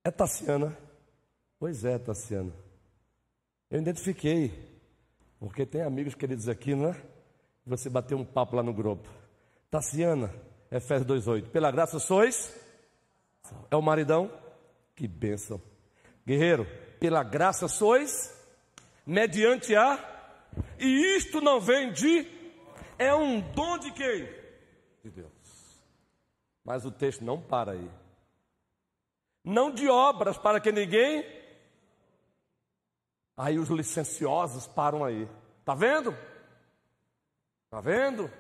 [0.05, 0.77] É Tassiana.
[1.59, 2.53] Pois é, Tassiana.
[3.71, 4.53] Eu identifiquei.
[5.39, 7.03] Porque tem amigos queridos aqui, não é?
[7.67, 9.09] Você bateu um papo lá no grupo.
[9.71, 10.33] Tassiana,
[10.71, 11.51] Efésios 2,8.
[11.51, 12.55] Pela graça sois.
[13.71, 14.31] É o maridão?
[14.95, 15.61] Que bênção.
[16.27, 16.67] Guerreiro,
[17.01, 18.37] pela graça sois.
[19.07, 19.99] Mediante a.
[20.79, 22.27] E isto não vem de.
[23.03, 24.29] É um dom de quem?
[25.03, 25.31] De Deus.
[26.65, 27.91] Mas o texto não para aí.
[29.45, 31.43] Não de obras para que ninguém
[33.37, 35.29] Aí os licenciosos param aí.
[35.65, 36.17] Tá vendo?
[37.71, 38.31] Tá vendo?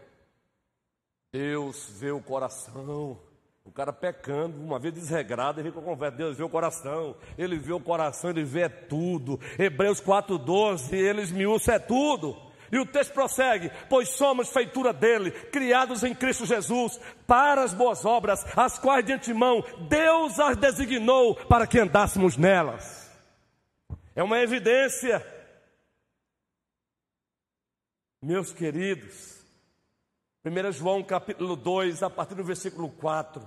[1.32, 3.18] Deus vê o coração.
[3.64, 6.16] O cara pecando, uma vez desregrado, ele vem com a conversa.
[6.16, 7.16] Deus vê o coração.
[7.38, 9.40] Ele vê o coração, ele vê tudo.
[9.58, 12.36] Hebreus 4,12, ele esmiuça é tudo.
[12.72, 18.06] E o texto prossegue: Pois somos feitura dele, criados em Cristo Jesus, para as boas
[18.06, 23.12] obras, as quais de antemão Deus as designou para que andássemos nelas.
[24.16, 25.24] É uma evidência.
[28.22, 29.44] Meus queridos,
[30.44, 33.46] 1 João capítulo 2, a partir do versículo 4.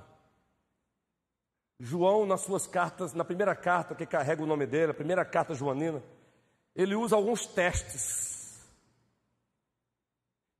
[1.79, 5.55] João, nas suas cartas, na primeira carta que carrega o nome dele, a primeira carta
[5.55, 6.03] joanina,
[6.75, 8.34] ele usa alguns testes.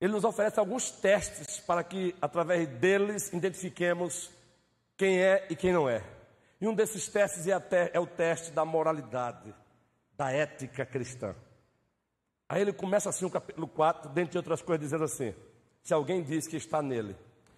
[0.06, 4.30] Ele nos oferece alguns testes para que, através deles, identifiquemos
[4.96, 6.04] quem é e quem não é.
[6.62, 7.60] E um desses testes é,
[7.92, 9.52] é o teste da moralidade
[10.16, 11.36] da ética cristã.
[12.48, 15.34] Aí ele começa assim o capítulo 4, dentre outras coisas, dizendo assim:
[15.82, 17.16] se alguém diz que está nele,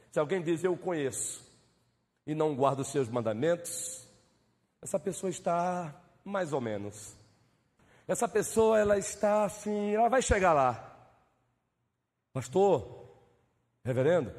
[0.10, 1.46] se alguém diz eu o conheço
[2.26, 4.08] e não guarda os seus mandamentos,
[4.82, 7.14] essa pessoa está mais ou menos.
[8.08, 10.87] Essa pessoa ela está assim, ela vai chegar lá.
[12.38, 13.10] Pastor,
[13.84, 14.30] reverendo,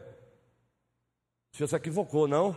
[1.52, 2.56] o senhor se equivocou, não?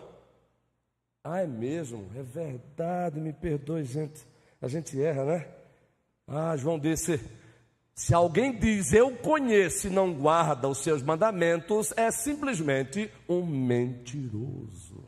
[1.23, 4.23] Ah, é mesmo, é verdade, me perdoe, gente.
[4.62, 5.51] A gente erra, né?
[6.27, 7.19] Ah, João disse:
[7.95, 15.04] se alguém diz eu conheço e não guarda os seus mandamentos, é simplesmente um mentiroso.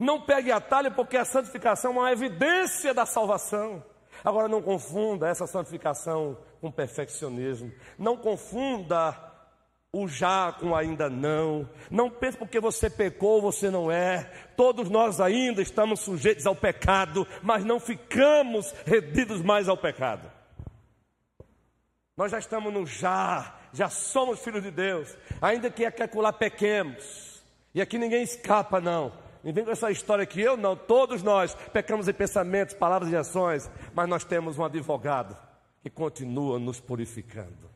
[0.00, 3.93] Não pegue atalho, porque a santificação é uma evidência da salvação.
[4.24, 7.70] Agora, não confunda essa santificação com perfeccionismo.
[7.98, 9.14] Não confunda
[9.92, 11.68] o já com ainda não.
[11.90, 14.24] Não pense porque você pecou, você não é.
[14.56, 20.32] Todos nós ainda estamos sujeitos ao pecado, mas não ficamos redidos mais ao pecado.
[22.16, 27.44] Nós já estamos no já, já somos filhos de Deus, ainda que aqui acolá pequemos.
[27.74, 29.23] E aqui ninguém escapa, não.
[29.44, 33.16] Nem vem com essa história que eu não, todos nós pecamos em pensamentos, palavras e
[33.16, 35.36] ações, mas nós temos um advogado
[35.82, 37.70] que continua nos purificando.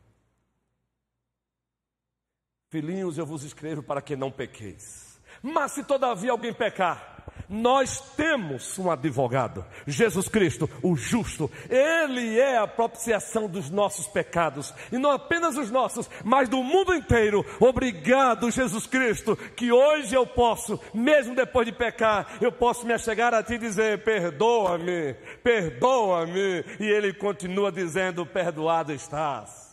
[2.69, 5.21] Filhinhos, eu vos escrevo para que não pequeis.
[5.43, 7.18] Mas se todavia alguém pecar,
[7.49, 11.49] nós temos um advogado, Jesus Cristo, o justo.
[11.67, 16.93] Ele é a propiciação dos nossos pecados, e não apenas os nossos, mas do mundo
[16.93, 17.43] inteiro.
[17.59, 23.33] Obrigado, Jesus Cristo, que hoje eu posso, mesmo depois de pecar, eu posso me achegar
[23.33, 26.63] a ti e dizer: perdoa-me, perdoa-me.
[26.79, 29.69] E ele continua dizendo: perdoado estás.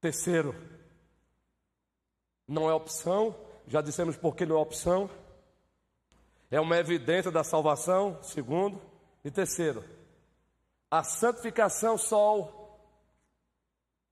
[0.00, 0.54] Terceiro,
[2.46, 3.34] não é opção,
[3.66, 5.08] já dissemos por que não é opção.
[6.50, 8.80] É uma evidência da salvação, segundo.
[9.24, 9.82] E terceiro,
[10.90, 12.60] a santificação só.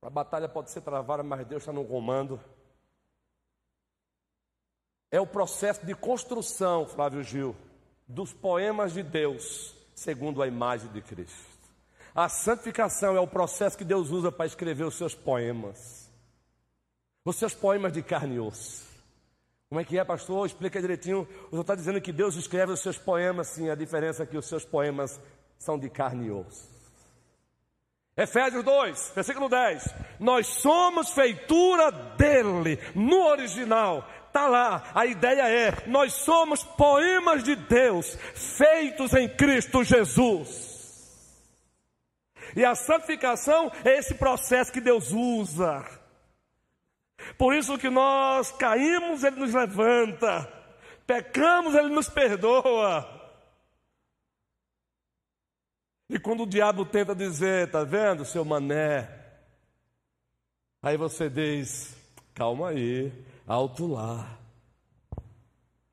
[0.01, 2.40] A batalha pode ser travada, mas Deus está no comando.
[5.11, 7.55] É o processo de construção, Flávio Gil,
[8.09, 11.53] dos poemas de Deus, segundo a imagem de Cristo.
[12.14, 16.11] A santificação é o processo que Deus usa para escrever os seus poemas.
[17.24, 18.84] Os seus poemas de carne e osso.
[19.68, 20.44] Como é que é, pastor?
[20.44, 21.26] Explica direitinho.
[21.47, 23.70] O senhor está dizendo que Deus escreve os seus poemas, sim.
[23.70, 25.18] A diferença é que os seus poemas
[25.57, 26.70] são de carne e osso.
[28.14, 29.94] Efésios 2, versículo 10.
[30.20, 34.07] Nós somos feitura dele, no original.
[34.26, 40.72] Está lá, a ideia é: nós somos poemas de Deus, feitos em Cristo Jesus.
[42.55, 46.01] E a santificação é esse processo que Deus usa.
[47.37, 50.51] Por isso que nós caímos, Ele nos levanta.
[51.07, 53.20] Pecamos, Ele nos perdoa.
[56.09, 59.09] E quando o diabo tenta dizer, tá vendo, seu mané?
[60.83, 61.97] Aí você diz,
[62.35, 63.12] calma aí,
[63.47, 64.39] alto lá.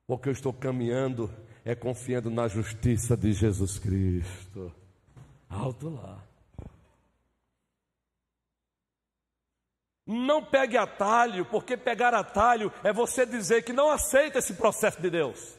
[0.06, 1.32] Porque eu estou caminhando
[1.64, 4.74] é confiando na justiça de Jesus Cristo.
[5.50, 6.29] alto lá.
[10.12, 15.08] Não pegue atalho, porque pegar atalho é você dizer que não aceita esse processo de
[15.08, 15.56] Deus.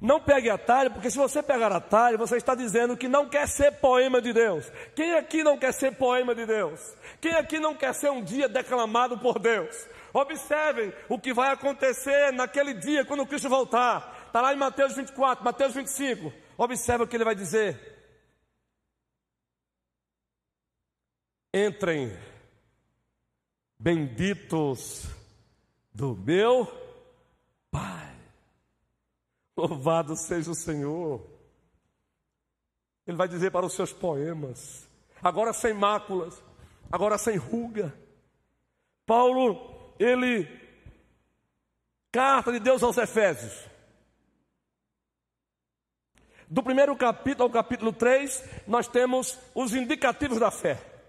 [0.00, 3.72] Não pegue atalho, porque se você pegar atalho, você está dizendo que não quer ser
[3.72, 4.70] poema de Deus.
[4.94, 6.96] Quem aqui não quer ser poema de Deus?
[7.20, 9.84] Quem aqui não quer ser um dia declamado por Deus?
[10.14, 14.26] Observem o que vai acontecer naquele dia quando Cristo voltar.
[14.28, 16.32] Está lá em Mateus 24, Mateus 25.
[16.56, 17.98] Observe o que ele vai dizer.
[21.52, 22.16] Entrem,
[23.80, 25.06] benditos
[25.90, 26.70] do meu
[27.70, 28.14] Pai.
[29.56, 31.26] Louvado seja o Senhor.
[33.06, 34.86] Ele vai dizer para os seus poemas,
[35.22, 36.42] agora sem máculas,
[36.92, 37.94] agora sem ruga.
[39.06, 40.46] Paulo, ele,
[42.12, 43.68] carta de Deus aos Efésios.
[46.48, 50.99] Do primeiro capítulo ao capítulo 3, nós temos os indicativos da fé.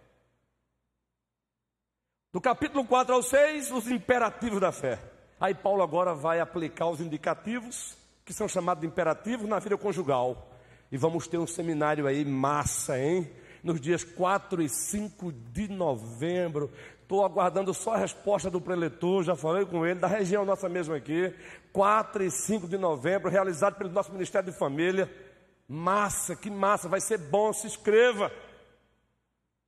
[2.33, 4.97] Do capítulo 4 ao 6, os imperativos da fé.
[5.37, 10.49] Aí Paulo agora vai aplicar os indicativos, que são chamados de imperativos, na vida conjugal.
[10.89, 13.29] E vamos ter um seminário aí massa, hein?
[13.61, 16.71] Nos dias 4 e 5 de novembro.
[17.01, 20.95] Estou aguardando só a resposta do preletor, já falei com ele, da região nossa mesmo
[20.95, 21.35] aqui.
[21.73, 25.11] 4 e 5 de novembro, realizado pelo nosso Ministério de Família.
[25.67, 28.31] Massa, que massa, vai ser bom, se inscreva.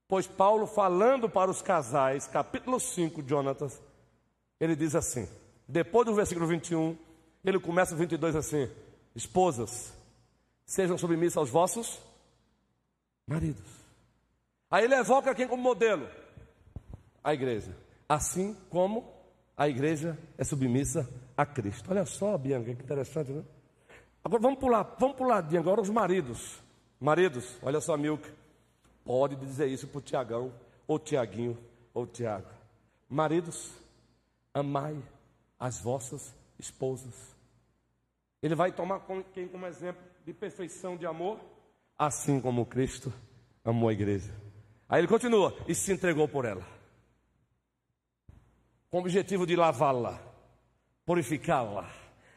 [0.08, 3.82] Pois Paulo, falando para os casais, capítulo 5, Jonatas,
[4.60, 5.28] ele diz assim:
[5.68, 6.98] depois do versículo 21,
[7.44, 8.70] ele começa o 22 assim:
[9.16, 9.94] Esposas,
[10.66, 12.00] sejam submissas aos vossos
[13.26, 13.64] maridos.
[14.70, 16.08] Aí ele evoca quem como modelo?
[17.24, 17.76] A igreja.
[18.08, 19.12] Assim como
[19.56, 21.90] a igreja é submissa a Cristo.
[21.90, 23.44] Olha só, Bianca, que interessante, né?
[24.24, 26.60] Agora vamos pular, vamos pular de agora os maridos.
[27.00, 28.30] Maridos, olha só, Milka.
[29.04, 30.54] Pode dizer isso para o Tiagão,
[30.88, 31.58] ou Tiaguinho,
[31.94, 32.48] ou Tiago.
[33.10, 33.72] Maridos,
[34.54, 34.98] amai
[35.60, 37.36] as vossas esposas.
[38.42, 39.02] Ele vai tomar
[39.34, 41.40] quem como exemplo de perfeição de amor,
[41.98, 43.14] assim como Cristo
[43.64, 44.34] amou a igreja.
[44.88, 46.66] Aí ele continua e se entregou por ela,
[48.90, 50.20] com o objetivo de lavá-la,
[51.06, 51.90] purificá-la,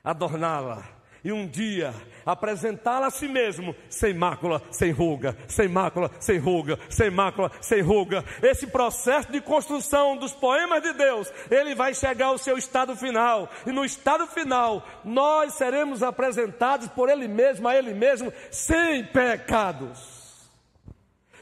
[0.02, 0.88] adorná-la,
[1.26, 1.92] e um dia
[2.24, 7.80] apresentá-la a si mesmo sem mácula, sem ruga, sem mácula, sem ruga, sem mácula, sem
[7.80, 8.24] ruga.
[8.40, 13.50] Esse processo de construção dos poemas de Deus, ele vai chegar ao seu estado final.
[13.66, 19.98] E no estado final, nós seremos apresentados por ele mesmo, a ele mesmo, sem pecados.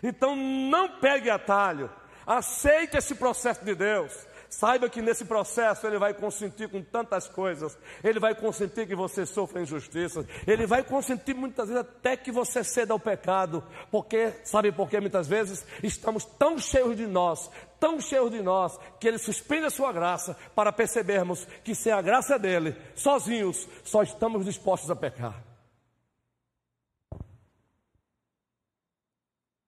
[0.03, 1.91] Então não pegue atalho,
[2.26, 4.26] aceite esse processo de Deus.
[4.55, 7.76] Saiba que nesse processo ele vai consentir com tantas coisas.
[8.05, 10.24] Ele vai consentir que você sofra injustiça.
[10.46, 13.64] Ele vai consentir muitas vezes até que você ceda ao pecado.
[13.90, 17.50] Porque, sabe por que muitas vezes estamos tão cheios de nós,
[17.80, 22.00] tão cheios de nós, que ele suspende a sua graça para percebermos que sem a
[22.00, 25.42] graça dele, sozinhos, só estamos dispostos a pecar.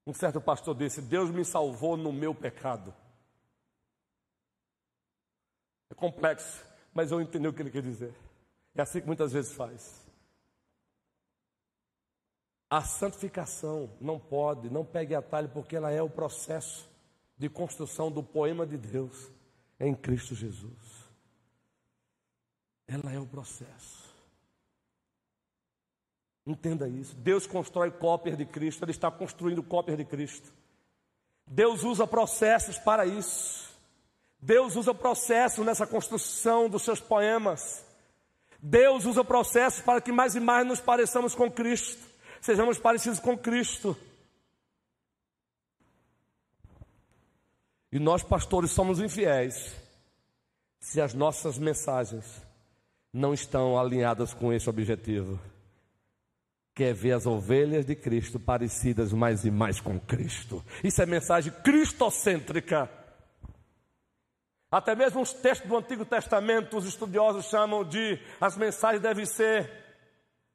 [0.06, 2.94] Um certo pastor disse: Deus me salvou no meu pecado.
[5.96, 8.14] É complexo, mas eu entendi o que ele quer dizer.
[8.74, 10.06] É assim que muitas vezes faz.
[12.68, 16.88] A santificação não pode, não pegue atalho, porque ela é o processo
[17.38, 19.30] de construção do poema de Deus
[19.78, 21.06] em Cristo Jesus.
[22.86, 24.06] Ela é o processo.
[26.46, 27.14] Entenda isso.
[27.16, 30.52] Deus constrói cópias de Cristo, Ele está construindo cópias de Cristo.
[31.46, 33.65] Deus usa processos para isso.
[34.40, 37.84] Deus usa o processo nessa construção dos seus poemas.
[38.60, 42.02] Deus usa o processo para que mais e mais nos pareçamos com Cristo,
[42.40, 43.96] sejamos parecidos com Cristo.
[47.92, 49.74] E nós, pastores, somos infiéis
[50.80, 52.42] se as nossas mensagens
[53.12, 55.40] não estão alinhadas com esse objetivo,
[56.74, 60.62] que é ver as ovelhas de Cristo parecidas mais e mais com Cristo.
[60.84, 62.90] Isso é mensagem cristocêntrica.
[64.70, 69.70] Até mesmo os textos do Antigo Testamento, os estudiosos chamam de as mensagens devem ser,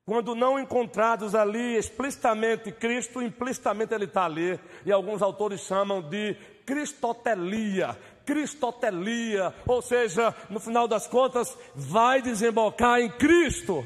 [0.06, 6.36] quando não encontrados ali explicitamente Cristo, implicitamente ele está ali, e alguns autores chamam de
[6.66, 13.86] Cristotelia, Cristotelia, ou seja, no final das contas, vai desembocar em Cristo.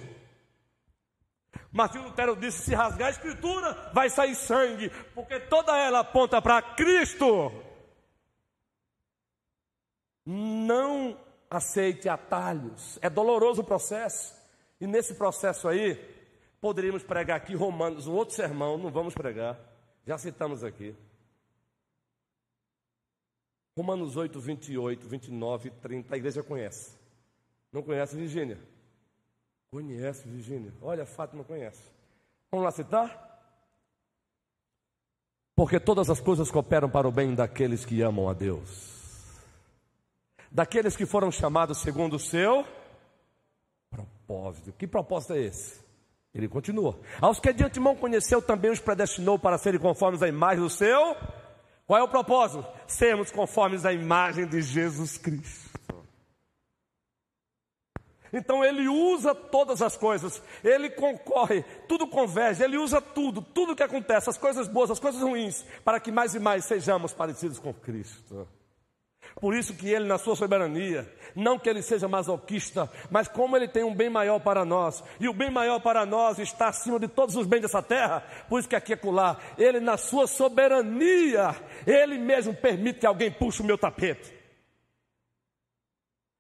[1.71, 6.61] Martinho Lutero disse: se rasgar a escritura, vai sair sangue, porque toda ela aponta para
[6.61, 7.51] Cristo.
[10.25, 11.17] Não
[11.49, 12.97] aceite atalhos.
[13.01, 14.33] É doloroso o processo.
[14.79, 15.95] E nesse processo aí,
[16.59, 19.57] poderíamos pregar aqui Romanos, um outro sermão, não vamos pregar.
[20.05, 20.95] Já citamos aqui.
[23.77, 26.97] Romanos 8, 28, 29, 30, a igreja conhece.
[27.71, 28.57] Não conhece Virgínia?
[29.69, 30.73] Conhece Virgínia.
[30.81, 31.83] Olha, Fátima conhece.
[32.49, 33.25] Vamos lá citar?
[35.55, 38.94] Porque todas as coisas cooperam para o bem daqueles que amam a Deus.
[40.55, 42.65] Daqueles que foram chamados segundo o seu
[43.89, 44.71] propósito.
[44.71, 45.83] Que propósito é esse?
[46.33, 46.97] Ele continua.
[47.19, 51.17] Aos que de antemão conheceu, também os predestinou para serem conformes à imagem do seu
[51.85, 52.65] qual é o propósito?
[52.87, 55.65] Sermos conformes à imagem de Jesus Cristo.
[58.31, 63.83] Então ele usa todas as coisas, ele concorre, tudo converge, ele usa tudo, tudo que
[63.83, 67.73] acontece, as coisas boas, as coisas ruins, para que mais e mais sejamos parecidos com
[67.73, 68.47] Cristo.
[69.39, 73.67] Por isso que ele, na sua soberania, não que ele seja masoquista, mas como ele
[73.67, 77.07] tem um bem maior para nós, e o bem maior para nós está acima de
[77.07, 81.55] todos os bens dessa terra, por isso que aqui é acolá, ele na sua soberania,
[81.85, 84.33] ele mesmo permite que alguém puxe o meu tapete.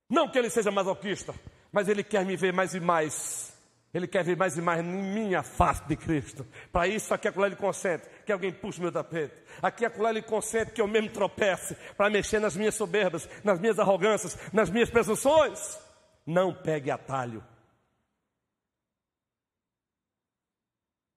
[0.09, 1.33] Não que ele seja masoquista,
[1.71, 3.54] mas ele quer me ver mais e mais
[3.95, 6.45] ele quer ver mais e mais em minha face de Cristo.
[6.69, 9.33] Para isso, aqui acolá ele consente que alguém puxe meu tapete.
[9.61, 13.79] Aqui acolá ele consente que eu mesmo tropece para mexer nas minhas soberbas, nas minhas
[13.79, 15.79] arrogâncias, nas minhas presunções.
[16.25, 17.41] Não pegue atalho.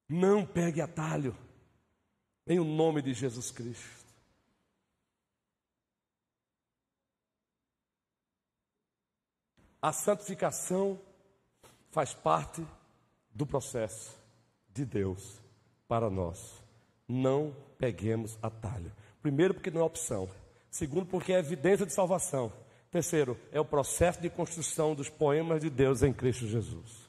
[0.08, 1.36] Não pegue atalho.
[2.46, 4.06] Em o nome de Jesus Cristo.
[9.82, 11.07] A santificação
[11.90, 12.64] faz parte
[13.30, 14.16] do processo
[14.70, 15.40] de Deus
[15.86, 16.62] para nós.
[17.06, 18.92] Não peguemos atalho.
[19.22, 20.28] Primeiro, porque não é opção.
[20.70, 22.52] Segundo, porque é evidência de salvação.
[22.90, 27.08] Terceiro, é o processo de construção dos poemas de Deus em Cristo Jesus.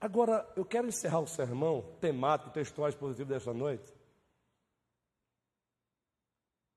[0.00, 3.92] Agora, eu quero encerrar o sermão temático, textual expositivo desta noite,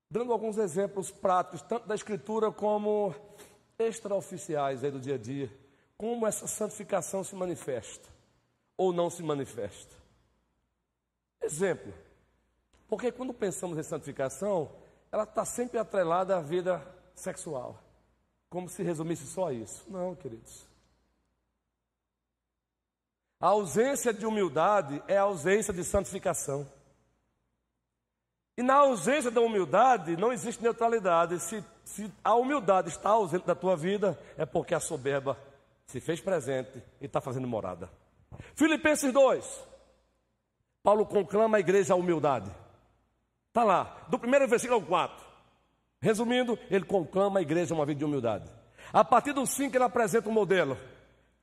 [0.10, 3.14] dando alguns exemplos práticos, tanto da Escritura como
[3.78, 5.69] extraoficiais aí do dia a dia
[6.00, 8.08] como essa santificação se manifesta
[8.78, 9.94] ou não se manifesta.
[11.42, 11.94] Exemplo,
[12.88, 14.72] porque quando pensamos em santificação,
[15.12, 16.82] ela está sempre atrelada à vida
[17.14, 17.84] sexual,
[18.50, 19.84] como se resumisse só isso.
[19.90, 20.66] Não, queridos.
[23.42, 26.66] A ausência de humildade é a ausência de santificação.
[28.56, 31.42] E na ausência da humildade não existe neutralidade.
[31.42, 35.49] Se, se a humildade está ausente da tua vida, é porque a soberba
[35.90, 37.90] se fez presente e está fazendo morada.
[38.54, 39.68] Filipenses 2.
[40.84, 42.52] Paulo conclama a igreja à humildade.
[43.48, 45.26] Está lá, do primeiro versículo ao 4.
[46.00, 48.48] Resumindo, ele conclama a igreja uma vida de humildade.
[48.94, 50.78] A partir do 5 ele apresenta um modelo.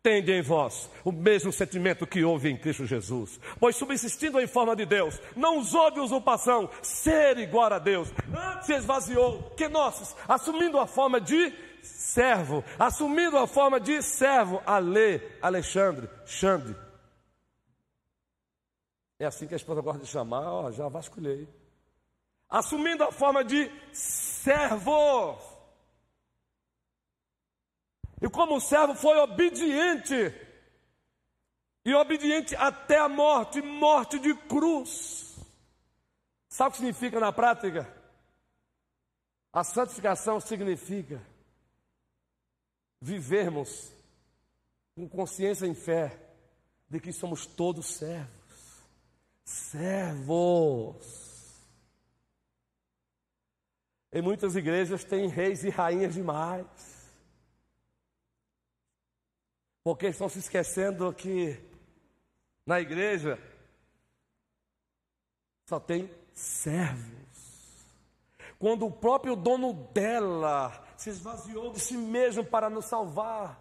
[0.01, 3.41] Tende em vós o mesmo sentimento que houve em Cristo Jesus.
[3.59, 8.13] Pois subsistindo em forma de Deus, não usou de usurpação, ser igual a Deus.
[8.33, 11.53] Antes se esvaziou, que nossos, assumindo a forma de
[11.87, 16.77] servo, assumindo a forma de servo, Ale, Alexandre, Xande.
[19.19, 21.49] É assim que a esposa gosta de chamar, ó, já vasculhei.
[22.49, 25.39] Assumindo a forma de servo.
[28.21, 30.35] E como o servo foi obediente,
[31.85, 35.39] e obediente até a morte morte de cruz.
[36.49, 37.95] Sabe o que significa na prática?
[39.53, 41.23] A santificação significa
[43.01, 43.93] vivermos
[44.95, 46.19] com consciência em fé
[46.89, 48.31] de que somos todos servos.
[49.45, 51.27] Servos.
[54.13, 56.67] Em muitas igrejas tem reis e rainhas demais.
[59.85, 61.61] Porque estão se esquecendo que
[62.65, 63.39] na igreja
[65.67, 67.17] só tem servos.
[68.59, 73.61] Quando o próprio dono dela se esvaziou de si mesmo para nos salvar.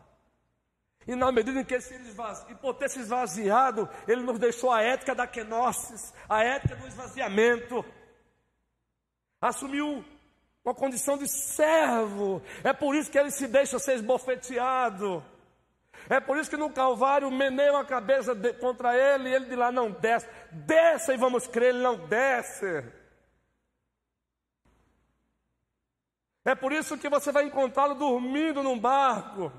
[1.07, 4.71] E na medida em que se esvaziou, e por ter se esvaziado, ele nos deixou
[4.71, 7.85] a ética da kenosis, a ética do esvaziamento.
[9.39, 10.03] Assumiu
[10.63, 12.41] uma condição de servo.
[12.63, 15.23] É por isso que ele se deixa ser esbofeteado.
[16.09, 19.55] É por isso que no Calvário meneiam a cabeça de, contra ele e ele de
[19.55, 20.27] lá não desce.
[20.51, 22.83] Desce e vamos crer, ele não desce.
[26.45, 29.51] É por isso que você vai encontrá-lo dormindo num barco.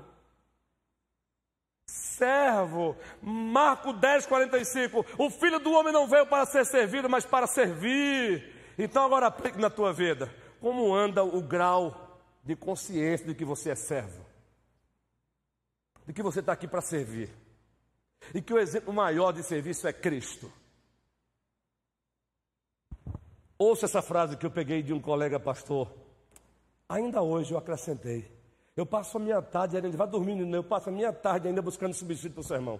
[1.85, 5.05] Servo, Marco 10, 45.
[5.17, 8.55] O filho do homem não veio para ser servido, mas para servir.
[8.77, 10.33] Então agora aplique na tua vida.
[10.61, 14.25] Como anda o grau de consciência de que você é servo?
[16.05, 17.29] De que você está aqui para servir?
[18.33, 20.51] E que o exemplo maior de serviço é Cristo.
[23.59, 26.06] Ouça essa frase que eu peguei de um colega pastor.
[26.89, 28.31] Ainda hoje eu acrescentei.
[28.75, 31.93] Eu passo a minha tarde, ele vai dormindo, eu passo a minha tarde ainda buscando
[31.93, 32.79] subsídio para o sermão.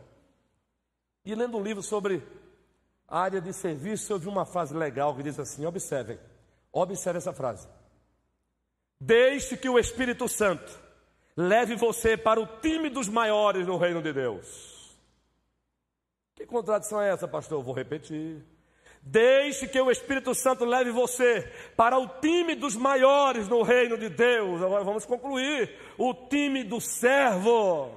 [1.25, 2.23] E lendo um livro sobre
[3.07, 6.19] a área de serviço, eu vi uma frase legal que diz assim: observem,
[6.71, 7.67] observe essa frase.
[8.99, 10.71] Deixe que o Espírito Santo
[11.35, 14.95] leve você para o time dos maiores no reino de Deus.
[16.35, 17.59] Que contradição é essa, pastor?
[17.59, 18.43] Eu vou repetir.
[19.09, 24.09] Deixe que o Espírito Santo leve você para o time dos maiores no reino de
[24.09, 24.61] Deus.
[24.61, 25.73] Agora vamos concluir.
[25.97, 27.89] O time dos servos.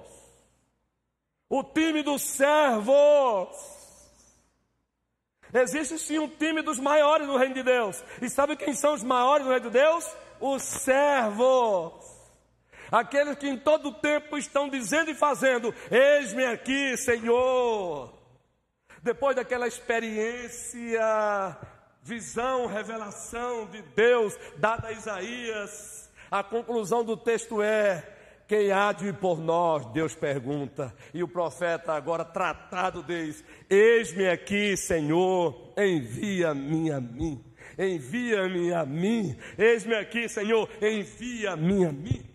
[1.48, 3.48] O time dos servos.
[5.52, 8.04] Existe sim um time dos maiores no reino de Deus.
[8.22, 10.06] E sabe quem são os maiores no reino de Deus?
[10.40, 11.92] Os servos.
[12.92, 18.19] Aqueles que em todo o tempo estão dizendo e fazendo: Eis-me aqui, Senhor.
[19.02, 21.00] Depois daquela experiência,
[22.02, 28.06] visão, revelação de Deus dada a Isaías, a conclusão do texto é:
[28.46, 29.86] quem há de ir por nós?
[29.92, 30.94] Deus pergunta.
[31.14, 37.44] E o profeta, agora tratado, diz: Eis-me aqui, Senhor, envia-me a mim.
[37.78, 39.36] Envia-me a mim.
[39.56, 42.29] Eis-me aqui, Senhor, envia-me a mim.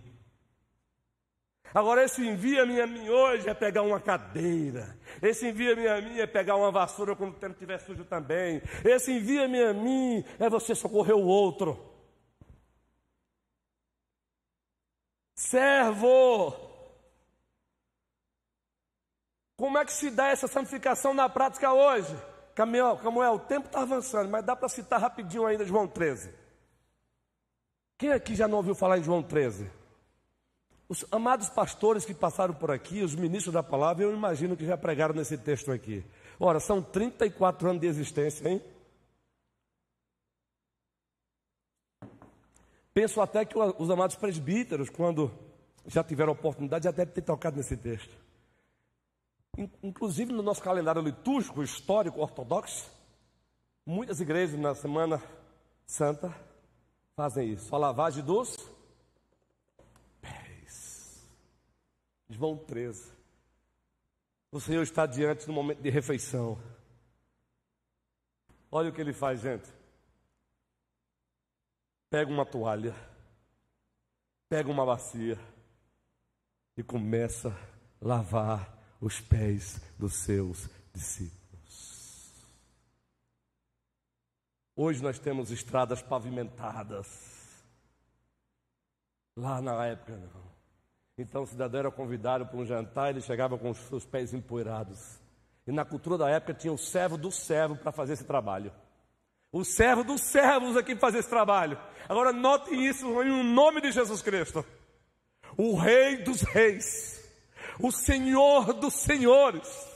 [1.75, 4.97] Agora, esse envia-me a mim hoje é pegar uma cadeira.
[5.21, 8.61] Esse envia-me a mim é pegar uma vassoura quando o tempo estiver sujo também.
[8.85, 11.77] Esse envia-me a mim é você socorrer o outro.
[15.35, 16.55] Servo.
[19.57, 22.15] Como é que se dá essa santificação na prática hoje?
[22.55, 26.33] Camuel, Camuel o tempo está avançando, mas dá para citar rapidinho ainda João 13.
[27.97, 29.69] Quem aqui já não ouviu falar em João 13?
[30.87, 34.77] Os amados pastores que passaram por aqui, os ministros da palavra, eu imagino que já
[34.77, 36.05] pregaram nesse texto aqui.
[36.39, 38.61] Ora, são 34 anos de existência, hein?
[42.93, 45.31] Penso até que os amados presbíteros, quando
[45.87, 48.15] já tiveram oportunidade, já devem ter tocado nesse texto.
[49.81, 52.89] Inclusive no nosso calendário litúrgico, histórico, ortodoxo,
[53.85, 55.21] muitas igrejas na Semana
[55.85, 56.33] Santa
[57.15, 57.73] fazem isso.
[57.73, 58.74] A lavagem dos
[62.29, 63.13] João 13.
[64.51, 66.57] O Senhor está diante do momento de refeição.
[68.71, 69.69] Olha o que ele faz, gente.
[72.09, 72.95] Pega uma toalha,
[74.47, 75.37] pega uma bacia
[76.77, 81.45] e começa a lavar os pés dos seus discípulos.
[84.75, 87.63] Hoje nós temos estradas pavimentadas.
[89.35, 90.54] Lá na época não.
[91.17, 95.17] Então o cidadão era convidado para um jantar, ele chegava com os seus pés empoeirados.
[95.65, 98.71] E na cultura da época tinha o servo do servo para fazer esse trabalho.
[99.51, 101.79] O servo dos servos aqui para fazer esse trabalho.
[102.09, 104.65] Agora notem isso em nome de Jesus Cristo.
[105.57, 107.23] O Rei dos Reis,
[107.79, 109.87] o Senhor dos Senhores,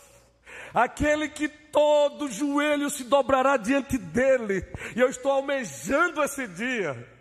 [0.74, 4.66] aquele que todo joelho se dobrará diante dele.
[4.96, 7.19] E eu estou almejando esse dia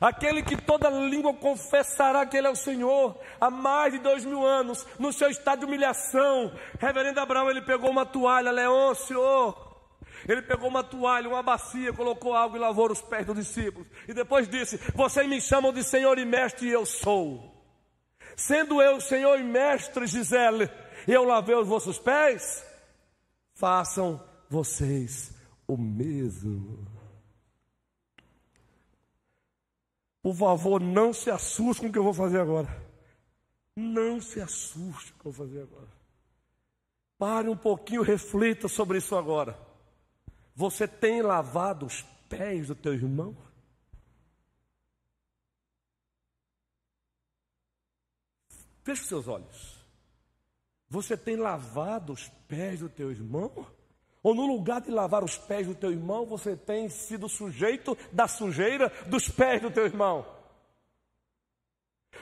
[0.00, 4.44] aquele que toda língua confessará que Ele é o Senhor, há mais de dois mil
[4.46, 6.52] anos, no seu estado de humilhação.
[6.78, 9.18] Reverendo Abraão, ele pegou uma toalha, Leôncio,
[10.26, 13.86] ele pegou uma toalha, uma bacia, colocou água e lavou os pés dos discípulos.
[14.06, 17.54] E depois disse: Vocês me chamam de Senhor e Mestre, e eu sou.
[18.36, 20.70] Sendo eu Senhor e Mestre, Gisele,
[21.06, 22.64] eu lavei os vossos pés,
[23.54, 25.32] façam vocês
[25.66, 26.87] o mesmo.
[30.22, 32.68] Por favor, não se assuste com o que eu vou fazer agora.
[33.76, 35.88] Não se assuste com o que eu vou fazer agora.
[37.16, 39.58] Pare um pouquinho, reflita sobre isso agora.
[40.54, 43.36] Você tem lavado os pés do teu irmão?
[48.82, 49.78] Feche seus olhos.
[50.88, 53.66] Você tem lavado os pés do teu irmão?
[54.22, 58.26] Ou no lugar de lavar os pés do teu irmão, você tem sido sujeito da
[58.26, 60.26] sujeira dos pés do teu irmão.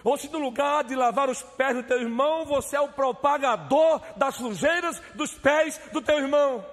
[0.05, 4.01] Ou se no lugar de lavar os pés do teu irmão, você é o propagador
[4.17, 6.65] das sujeiras dos pés do teu irmão.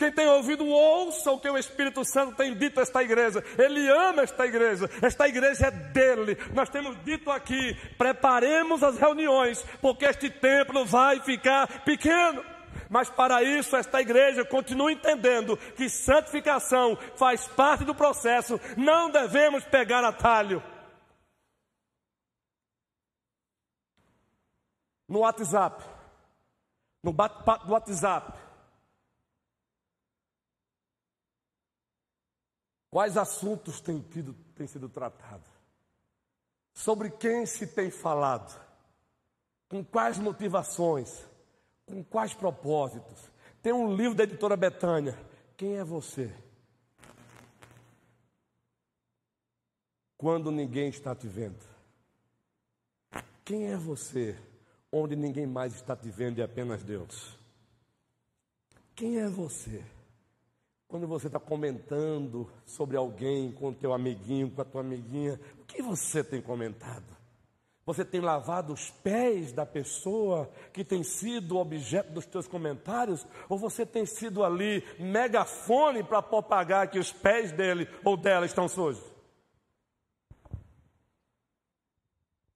[0.00, 3.44] Quem tem ouvido, ouça o que o Espírito Santo tem dito a esta igreja.
[3.58, 4.88] Ele ama esta igreja.
[5.02, 6.38] Esta igreja é dele.
[6.54, 12.42] Nós temos dito aqui: preparemos as reuniões, porque este templo vai ficar pequeno.
[12.88, 18.58] Mas para isso, esta igreja continua entendendo que santificação faz parte do processo.
[18.78, 20.62] Não devemos pegar atalho.
[25.06, 25.84] No WhatsApp,
[27.02, 28.49] no bate-papo do WhatsApp,
[32.90, 35.48] Quais assuntos têm, tido, têm sido tratados?
[36.74, 38.60] Sobre quem se tem falado?
[39.68, 41.24] Com quais motivações?
[41.86, 43.30] Com quais propósitos?
[43.62, 45.16] Tem um livro da editora Betânia.
[45.56, 46.34] Quem é você?
[50.16, 51.64] Quando ninguém está te vendo.
[53.44, 54.36] Quem é você?
[54.90, 57.38] Onde ninguém mais está te vendo e apenas Deus.
[58.96, 59.84] Quem é você?
[60.90, 65.64] Quando você está comentando sobre alguém com o teu amiguinho, com a tua amiguinha, o
[65.64, 67.16] que você tem comentado?
[67.86, 73.24] Você tem lavado os pés da pessoa que tem sido objeto dos teus comentários?
[73.48, 78.66] Ou você tem sido ali megafone para propagar que os pés dele ou dela estão
[78.66, 79.04] sujos?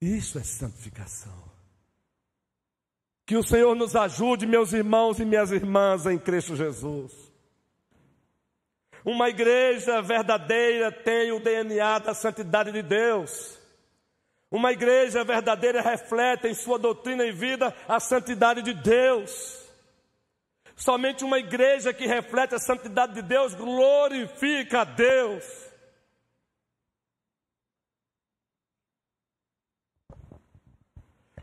[0.00, 1.44] Isso é santificação.
[3.24, 7.32] Que o Senhor nos ajude, meus irmãos e minhas irmãs, em Cristo Jesus.
[9.04, 13.58] Uma igreja verdadeira tem o DNA da santidade de Deus.
[14.50, 19.62] Uma igreja verdadeira reflete em sua doutrina e vida a santidade de Deus.
[20.74, 25.44] Somente uma igreja que reflete a santidade de Deus glorifica a Deus.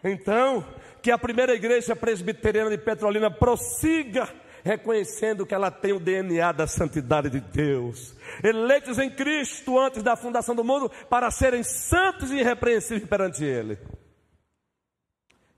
[0.03, 0.65] Então,
[1.01, 4.27] que a primeira igreja presbiteriana de Petrolina prossiga
[4.63, 10.15] reconhecendo que ela tem o DNA da santidade de Deus, eleitos em Cristo antes da
[10.15, 13.77] fundação do mundo para serem santos e irrepreensíveis perante Ele.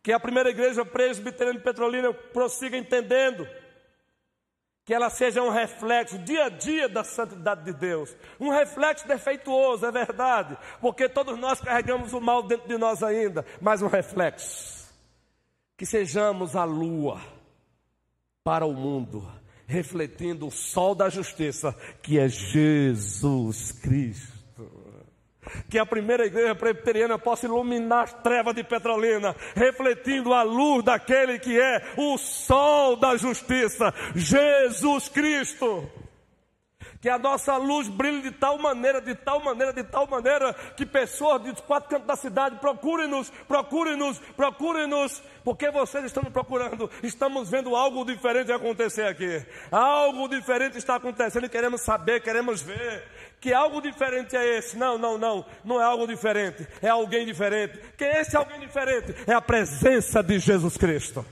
[0.02, 3.48] Que a primeira igreja presbiteriana de Petrolina prossiga entendendo
[4.86, 9.86] que ela seja um reflexo dia a dia da santidade de Deus, um reflexo defeituoso,
[9.86, 14.84] é verdade, porque todos nós carregamos o mal dentro de nós ainda, mas um reflexo.
[15.78, 17.22] Que sejamos a lua
[18.44, 19.26] para o mundo,
[19.66, 24.34] refletindo o sol da justiça, que é Jesus Cristo.
[25.70, 31.40] Que a primeira igreja presbiteriana possa iluminar as trevas de Petrolina, refletindo a luz daquele
[31.40, 35.90] que é o sol da justiça, Jesus Cristo
[37.04, 40.86] que a nossa luz brilhe de tal maneira, de tal maneira, de tal maneira, que
[40.86, 47.76] pessoas de quatro cantos da cidade procurem-nos, procurem-nos, procurem-nos, porque vocês estão procurando, estamos vendo
[47.76, 53.04] algo diferente acontecer aqui, algo diferente está acontecendo e queremos saber, queremos ver,
[53.42, 54.78] que algo diferente é esse?
[54.78, 59.34] Não, não, não, não é algo diferente, é alguém diferente, que esse alguém diferente é
[59.34, 61.26] a presença de Jesus Cristo.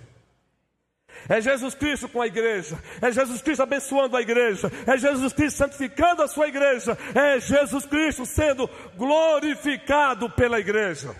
[1.29, 2.81] É Jesus Cristo com a igreja.
[3.01, 4.71] É Jesus Cristo abençoando a igreja.
[4.87, 6.97] É Jesus Cristo santificando a sua igreja.
[7.13, 11.15] É Jesus Cristo sendo glorificado pela igreja.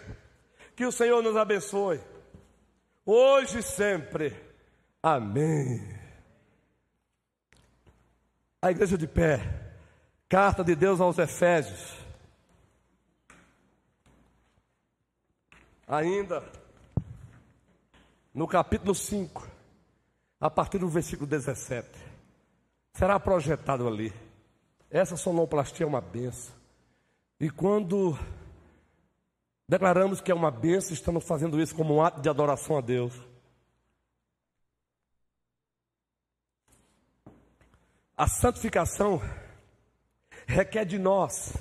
[0.75, 1.99] Que o Senhor nos abençoe.
[3.05, 4.35] Hoje e sempre.
[5.01, 5.87] Amém.
[8.61, 9.39] A igreja de pé.
[10.29, 11.99] Carta de Deus aos Efésios.
[15.87, 16.41] Ainda
[18.33, 19.50] no capítulo 5
[20.41, 21.87] a partir do versículo 17.
[22.93, 24.11] Será projetado ali.
[24.89, 26.53] Essa sonoplastia é uma benção.
[27.39, 28.17] E quando
[29.69, 33.13] declaramos que é uma benção, estamos fazendo isso como um ato de adoração a Deus.
[38.17, 39.21] A santificação
[40.47, 41.53] requer de nós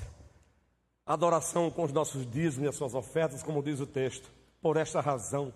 [1.05, 4.29] adoração com os nossos dízimos e as suas ofertas, como diz o texto.
[4.61, 5.53] Por esta razão,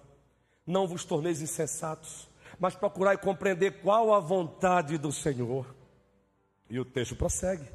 [0.66, 2.28] não vos torneis insensatos,
[2.60, 5.76] mas procurar e compreender qual a vontade do Senhor.
[6.70, 7.68] E o texto prossegue.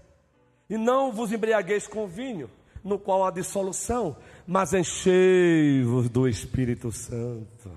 [0.68, 2.50] E não vos embriagueis com vinho,
[2.82, 4.16] no qual há dissolução,
[4.46, 7.70] mas enchei-vos do Espírito Santo.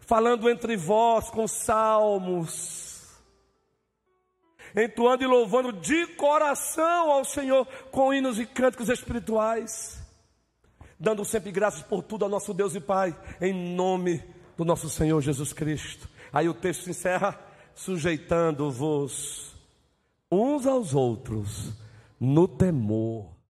[0.00, 3.06] Falando entre vós com salmos,
[4.74, 10.02] entoando e louvando de coração ao Senhor com hinos e cânticos espirituais,
[10.98, 15.20] dando sempre graças por tudo ao nosso Deus e Pai, em nome do nosso Senhor
[15.20, 16.08] Jesus Cristo.
[16.32, 17.38] Aí o texto encerra
[17.74, 19.54] sujeitando-vos
[20.30, 21.72] uns aos outros
[22.18, 23.30] no temor